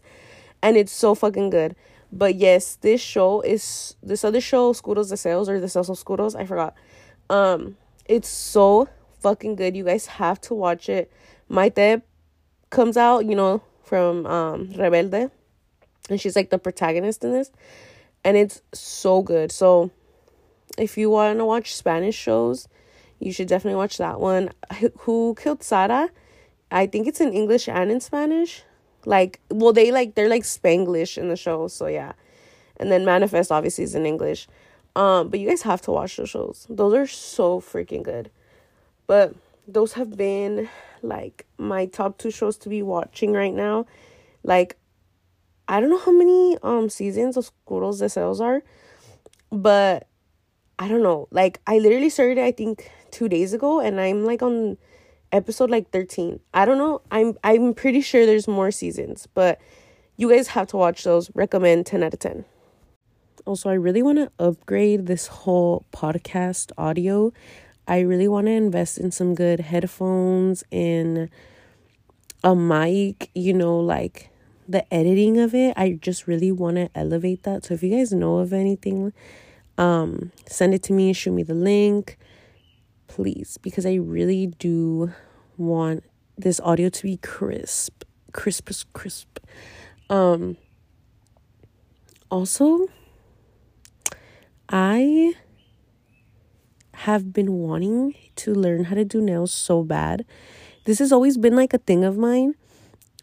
and 0.62 0.78
it's 0.78 0.92
so 0.92 1.16
fucking 1.16 1.50
good. 1.50 1.76
But 2.12 2.36
yes 2.36 2.76
this 2.76 3.02
show 3.02 3.42
is 3.42 3.96
this 4.04 4.24
other 4.24 4.42
show 4.42 4.72
Oscuros 4.72 5.18
Sales 5.18 5.50
or 5.50 5.60
Deseos 5.60 5.90
Oscuros 5.90 6.36
i 6.40 6.46
forgot 6.46 6.76
um, 7.30 7.78
it's 8.06 8.30
so 8.30 8.88
fucking 9.20 9.56
good. 9.56 9.76
You 9.76 9.84
guys 9.84 10.06
have 10.06 10.40
to 10.42 10.54
watch 10.54 10.90
it. 10.90 11.12
Maite 11.50 12.02
comes 12.70 12.98
out, 12.98 13.26
you 13.26 13.36
know, 13.36 13.62
from 13.84 14.26
um 14.26 14.68
Rebelde, 14.70 15.32
and 16.10 16.20
she's 16.20 16.36
like 16.36 16.50
the 16.50 16.58
protagonist 16.58 17.24
in 17.24 17.32
this, 17.32 17.52
and 18.24 18.38
it's 18.38 18.62
so 18.74 19.22
good. 19.22 19.52
So, 19.52 19.92
if 20.78 20.98
you 20.98 21.10
want 21.10 21.40
to 21.40 21.46
watch 21.46 21.76
Spanish 21.76 22.16
shows, 22.16 22.68
you 23.20 23.32
should 23.32 23.48
definitely 23.48 23.78
watch 23.78 23.98
that 23.98 24.20
one. 24.20 24.52
Who 25.00 25.36
Killed 25.36 25.64
Sara? 25.64 26.10
I 26.70 26.88
think 26.88 27.08
it's 27.08 27.22
in 27.22 27.34
English 27.34 27.70
and 27.70 27.92
in 27.92 28.02
Spanish. 28.02 28.64
Like, 29.06 29.40
well, 29.50 29.72
they 29.72 29.92
like 29.92 30.16
they're 30.16 30.30
like 30.30 30.44
Spanglish 30.44 31.18
in 31.18 31.30
the 31.30 31.38
show, 31.38 31.68
so 31.68 31.88
yeah. 31.88 32.14
And 32.76 32.92
then 32.92 33.06
Manifest 33.06 33.52
obviously 33.52 33.86
is 33.86 33.96
in 33.96 34.06
English. 34.06 34.48
Um, 34.98 35.30
but 35.30 35.40
you 35.40 35.48
guys 35.48 35.62
have 35.62 35.82
to 35.84 35.92
watch 35.92 36.18
those 36.18 36.32
shows. 36.32 36.66
Those 36.72 36.96
are 36.96 37.06
so 37.06 37.62
freaking 37.62 38.02
good. 38.02 38.32
But 39.06 39.36
those 39.68 39.94
have 39.94 40.18
been 40.18 40.70
like 41.04 41.46
my 41.60 41.86
top 41.86 42.18
two 42.18 42.32
shows 42.32 42.58
to 42.58 42.70
be 42.70 42.82
watching 42.82 43.32
right 43.32 43.54
now. 43.54 43.86
Like 44.42 44.76
I 45.68 45.80
don't 45.80 45.92
know 45.92 46.00
how 46.00 46.12
many 46.12 46.58
um 46.64 46.90
seasons 46.90 47.38
of 47.38 47.52
Oscuros 47.68 48.00
the 48.00 48.06
Deseos 48.06 48.42
are, 48.42 48.64
but 49.52 50.08
I 50.80 50.88
don't 50.88 51.04
know. 51.04 51.28
Like 51.30 51.62
I 51.68 51.78
literally 51.78 52.10
started 52.10 52.40
I 52.40 52.52
think 52.52 52.90
2 53.12 53.30
days 53.30 53.54
ago 53.54 53.80
and 53.80 54.02
I'm 54.02 54.26
like 54.26 54.42
on 54.42 54.80
episode 55.32 55.70
like 55.70 55.92
13. 55.92 56.40
I 56.56 56.66
don't 56.66 56.80
know. 56.80 57.02
I'm 57.12 57.38
I'm 57.44 57.76
pretty 57.76 58.02
sure 58.02 58.26
there's 58.26 58.48
more 58.48 58.72
seasons, 58.72 59.28
but 59.36 59.62
you 60.16 60.28
guys 60.28 60.48
have 60.48 60.66
to 60.70 60.78
watch 60.78 61.04
those. 61.04 61.30
Recommend 61.36 61.86
10 61.86 62.02
out 62.02 62.16
of 62.16 62.20
10. 62.20 62.46
Also, 63.48 63.70
I 63.70 63.76
really 63.76 64.04
want 64.04 64.18
to 64.18 64.30
upgrade 64.46 65.08
this 65.08 65.28
whole 65.28 65.86
podcast 65.94 66.74
audio. 66.78 67.32
I 67.88 68.02
really 68.02 68.28
want 68.28 68.48
to 68.48 68.52
invest 68.52 68.98
in 68.98 69.10
some 69.10 69.36
good 69.36 69.62
headphones 69.62 70.66
and 70.70 71.30
a 72.44 72.54
mic, 72.54 73.30
you 73.34 73.54
know, 73.54 73.80
like 73.80 74.32
the 74.68 74.94
editing 74.94 75.40
of 75.40 75.56
it. 75.56 75.74
I 75.78 75.92
just 75.94 76.28
really 76.28 76.52
want 76.52 76.76
to 76.76 76.90
elevate 76.94 77.44
that. 77.44 77.64
So 77.64 77.74
if 77.74 77.82
you 77.82 77.90
guys 77.90 78.12
know 78.12 78.40
of 78.40 78.52
anything, 78.52 79.14
um 79.78 80.34
send 80.46 80.74
it 80.74 80.84
to 80.84 80.94
me, 80.94 81.14
show 81.14 81.32
me 81.32 81.44
the 81.44 81.54
link, 81.54 82.18
please, 83.08 83.58
because 83.62 83.86
I 83.86 83.94
really 83.94 84.48
do 84.48 85.14
want 85.56 86.04
this 86.38 86.60
audio 86.60 86.90
to 86.90 87.04
be 87.04 87.16
crisp, 87.16 88.04
crisp, 88.34 88.70
crisp. 88.92 89.40
Um 90.10 90.58
also 92.30 92.90
I 94.70 95.34
have 96.94 97.32
been 97.32 97.54
wanting 97.54 98.16
to 98.36 98.54
learn 98.54 98.86
how 98.86 98.96
to 98.96 99.06
do 99.06 99.22
nails 99.22 99.54
so 99.54 99.84
bad. 99.84 100.26
This 100.86 101.00
has 101.00 101.12
always 101.12 101.38
been 101.38 101.56
like 101.56 101.74
a 101.74 101.78
thing 101.78 102.04
of 102.04 102.18
mine. 102.18 102.56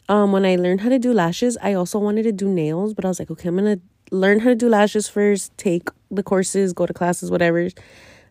Um, 0.08 0.32
when 0.32 0.46
I 0.46 0.56
learned 0.56 0.80
how 0.80 0.88
to 0.88 0.98
do 0.98 1.12
lashes, 1.12 1.58
I 1.62 1.74
also 1.74 1.98
wanted 1.98 2.22
to 2.22 2.32
do 2.32 2.48
nails, 2.48 2.94
but 2.94 3.04
I 3.04 3.08
was 3.08 3.18
like, 3.18 3.30
okay, 3.30 3.48
I'm 3.48 3.56
gonna 3.56 3.78
learn 4.10 4.40
how 4.40 4.50
to 4.50 4.54
do 4.54 4.68
lashes 4.68 5.08
first, 5.08 5.56
take 5.58 5.88
the 6.10 6.22
courses, 6.22 6.72
go 6.72 6.86
to 6.86 6.94
classes, 6.94 7.30
whatever. 7.30 7.68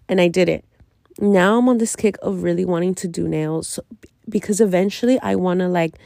And 0.09 0.19
I 0.19 0.27
did 0.27 0.49
it. 0.49 0.65
Now 1.19 1.59
I'm 1.59 1.69
on 1.69 1.77
this 1.77 1.95
kick 1.95 2.17
of 2.23 2.41
really 2.41 2.65
wanting 2.65 2.95
to 2.95 3.07
do 3.07 3.27
nails 3.27 3.79
because 4.27 4.59
eventually 4.59 5.19
I 5.19 5.35
wanna 5.35 5.69
like 5.69 5.99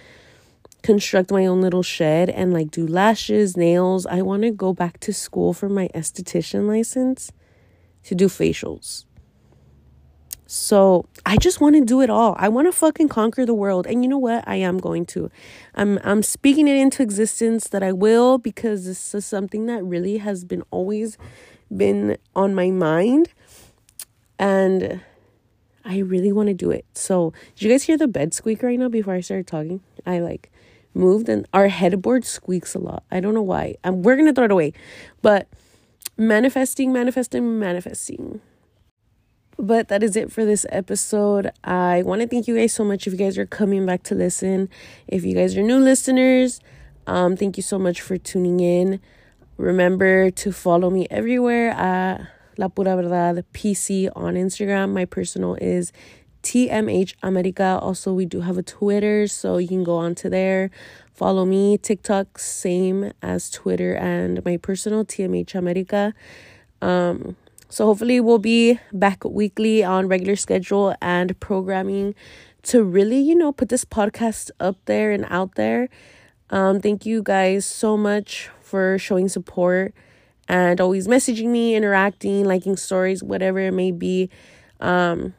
construct 0.87 1.31
my 1.31 1.45
own 1.45 1.59
little 1.59 1.83
shed 1.83 2.29
and 2.29 2.53
like 2.53 2.71
do 2.71 2.87
lashes, 2.87 3.57
nails. 3.57 4.05
I 4.05 4.21
want 4.21 4.43
to 4.43 4.51
go 4.51 4.71
back 4.71 5.01
to 5.01 5.11
school 5.11 5.51
for 5.51 5.67
my 5.67 5.89
esthetician 5.93 6.65
license 6.65 7.29
to 8.03 8.15
do 8.15 8.27
facials. 8.29 9.03
So, 10.49 11.05
I 11.25 11.35
just 11.35 11.59
want 11.59 11.75
to 11.75 11.83
do 11.83 11.99
it 11.99 12.09
all. 12.09 12.33
I 12.39 12.47
want 12.47 12.69
to 12.69 12.71
fucking 12.71 13.09
conquer 13.09 13.45
the 13.45 13.53
world. 13.53 13.85
And 13.85 14.01
you 14.01 14.07
know 14.09 14.17
what? 14.17 14.47
I 14.47 14.55
am 14.55 14.77
going 14.77 15.05
to. 15.07 15.29
I'm 15.75 15.99
I'm 16.05 16.23
speaking 16.23 16.69
it 16.69 16.77
into 16.77 17.03
existence 17.03 17.67
that 17.67 17.83
I 17.83 17.91
will 17.91 18.37
because 18.37 18.85
this 18.85 19.13
is 19.13 19.25
something 19.25 19.65
that 19.65 19.83
really 19.83 20.19
has 20.19 20.45
been 20.45 20.63
always 20.71 21.17
been 21.83 22.17
on 22.33 22.55
my 22.55 22.71
mind. 22.71 23.27
And 24.39 25.01
I 25.83 25.97
really 25.97 26.31
want 26.31 26.47
to 26.47 26.53
do 26.53 26.71
it. 26.71 26.85
So, 26.93 27.33
did 27.55 27.63
you 27.65 27.69
guys 27.69 27.83
hear 27.83 27.97
the 27.97 28.07
bed 28.07 28.33
squeak 28.33 28.63
right 28.63 28.79
now 28.79 28.87
before 28.87 29.15
I 29.15 29.19
started 29.19 29.47
talking? 29.47 29.81
I 30.05 30.19
like 30.19 30.49
moved 30.97 31.29
and 31.29 31.47
our 31.53 31.67
headboard 31.67 32.25
squeaks 32.25 32.75
a 32.75 32.79
lot. 32.79 33.03
I 33.11 33.19
don't 33.19 33.33
know 33.33 33.41
why. 33.41 33.75
And 33.83 34.03
we're 34.03 34.15
going 34.15 34.27
to 34.27 34.33
throw 34.33 34.45
it 34.45 34.51
away. 34.51 34.73
But 35.21 35.47
manifesting, 36.17 36.91
manifesting, 36.91 37.59
manifesting. 37.59 38.41
But 39.59 39.87
that 39.87 40.03
is 40.03 40.15
it 40.15 40.31
for 40.31 40.45
this 40.45 40.65
episode. 40.69 41.51
I 41.63 42.03
want 42.03 42.21
to 42.21 42.27
thank 42.27 42.47
you 42.47 42.55
guys 42.55 42.73
so 42.73 42.83
much 42.83 43.07
if 43.07 43.13
you 43.13 43.19
guys 43.19 43.37
are 43.37 43.45
coming 43.45 43.85
back 43.85 44.03
to 44.03 44.15
listen. 44.15 44.69
If 45.07 45.23
you 45.23 45.33
guys 45.33 45.57
are 45.57 45.63
new 45.63 45.79
listeners, 45.79 46.59
um, 47.07 47.35
thank 47.35 47.57
you 47.57 47.63
so 47.63 47.79
much 47.79 48.01
for 48.01 48.17
tuning 48.17 48.59
in. 48.59 48.99
Remember 49.57 50.29
to 50.29 50.51
follow 50.51 50.91
me 50.91 51.07
everywhere 51.09 51.71
at 51.71 52.27
La 52.57 52.67
Pura 52.67 52.95
Verdad 52.95 53.43
PC 53.53 54.09
on 54.15 54.35
Instagram. 54.35 54.93
My 54.93 55.05
personal 55.05 55.55
is 55.55 55.91
TMH 56.43 57.15
America. 57.23 57.79
Also, 57.81 58.13
we 58.13 58.25
do 58.25 58.41
have 58.41 58.57
a 58.57 58.63
Twitter, 58.63 59.27
so 59.27 59.57
you 59.57 59.67
can 59.67 59.83
go 59.83 59.95
on 59.95 60.15
to 60.15 60.29
there. 60.29 60.71
Follow 61.13 61.45
me. 61.45 61.77
TikTok, 61.77 62.37
same 62.37 63.11
as 63.21 63.49
Twitter 63.49 63.93
and 63.95 64.43
my 64.45 64.57
personal 64.57 65.03
TMH 65.03 65.55
America. 65.55 66.13
Um, 66.81 67.35
so 67.69 67.85
hopefully 67.85 68.19
we'll 68.19 68.39
be 68.39 68.79
back 68.93 69.23
weekly 69.25 69.83
on 69.83 70.07
regular 70.07 70.35
schedule 70.35 70.95
and 71.01 71.37
programming 71.39 72.15
to 72.63 72.83
really, 72.83 73.19
you 73.19 73.35
know, 73.35 73.51
put 73.51 73.69
this 73.69 73.83
podcast 73.83 74.51
up 74.59 74.77
there 74.85 75.11
and 75.11 75.25
out 75.29 75.55
there. 75.55 75.89
Um, 76.49 76.79
thank 76.79 77.05
you 77.05 77.21
guys 77.23 77.65
so 77.65 77.97
much 77.97 78.49
for 78.61 78.97
showing 78.97 79.27
support 79.27 79.93
and 80.47 80.79
always 80.79 81.07
messaging 81.07 81.47
me, 81.47 81.75
interacting, 81.75 82.45
liking 82.45 82.77
stories, 82.77 83.21
whatever 83.21 83.59
it 83.59 83.73
may 83.73 83.91
be. 83.91 84.29
Um, 84.79 85.33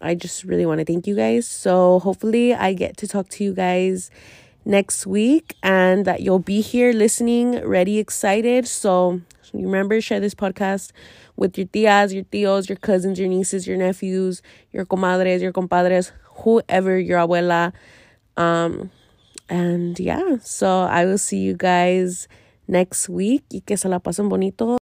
I 0.00 0.14
just 0.14 0.44
really 0.44 0.66
want 0.66 0.78
to 0.78 0.84
thank 0.84 1.06
you 1.06 1.16
guys. 1.16 1.46
So 1.46 1.98
hopefully 2.00 2.54
I 2.54 2.72
get 2.72 2.96
to 2.98 3.08
talk 3.08 3.28
to 3.30 3.44
you 3.44 3.54
guys 3.54 4.10
next 4.64 5.06
week 5.06 5.56
and 5.62 6.04
that 6.04 6.20
you'll 6.20 6.38
be 6.38 6.60
here 6.60 6.92
listening, 6.92 7.64
ready, 7.66 7.98
excited. 7.98 8.66
So 8.66 9.20
remember, 9.52 10.00
share 10.00 10.20
this 10.20 10.34
podcast 10.34 10.92
with 11.36 11.56
your 11.56 11.66
tias, 11.68 12.12
your 12.12 12.24
tios, 12.24 12.68
your 12.68 12.76
cousins, 12.76 13.18
your 13.18 13.28
nieces, 13.28 13.66
your 13.66 13.76
nephews, 13.76 14.42
your 14.72 14.84
comadres, 14.84 15.40
your 15.40 15.52
compadres, 15.52 16.12
whoever, 16.44 16.98
your 16.98 17.18
abuela. 17.18 17.72
Um, 18.36 18.90
and 19.48 19.98
yeah, 19.98 20.36
so 20.42 20.82
I 20.82 21.06
will 21.06 21.18
see 21.18 21.38
you 21.38 21.54
guys 21.54 22.28
next 22.68 23.08
week 23.08 23.44
y 23.50 23.62
que 23.66 23.76
se 23.76 23.88
la 23.88 23.98
pasen 23.98 24.28
bonito. 24.28 24.76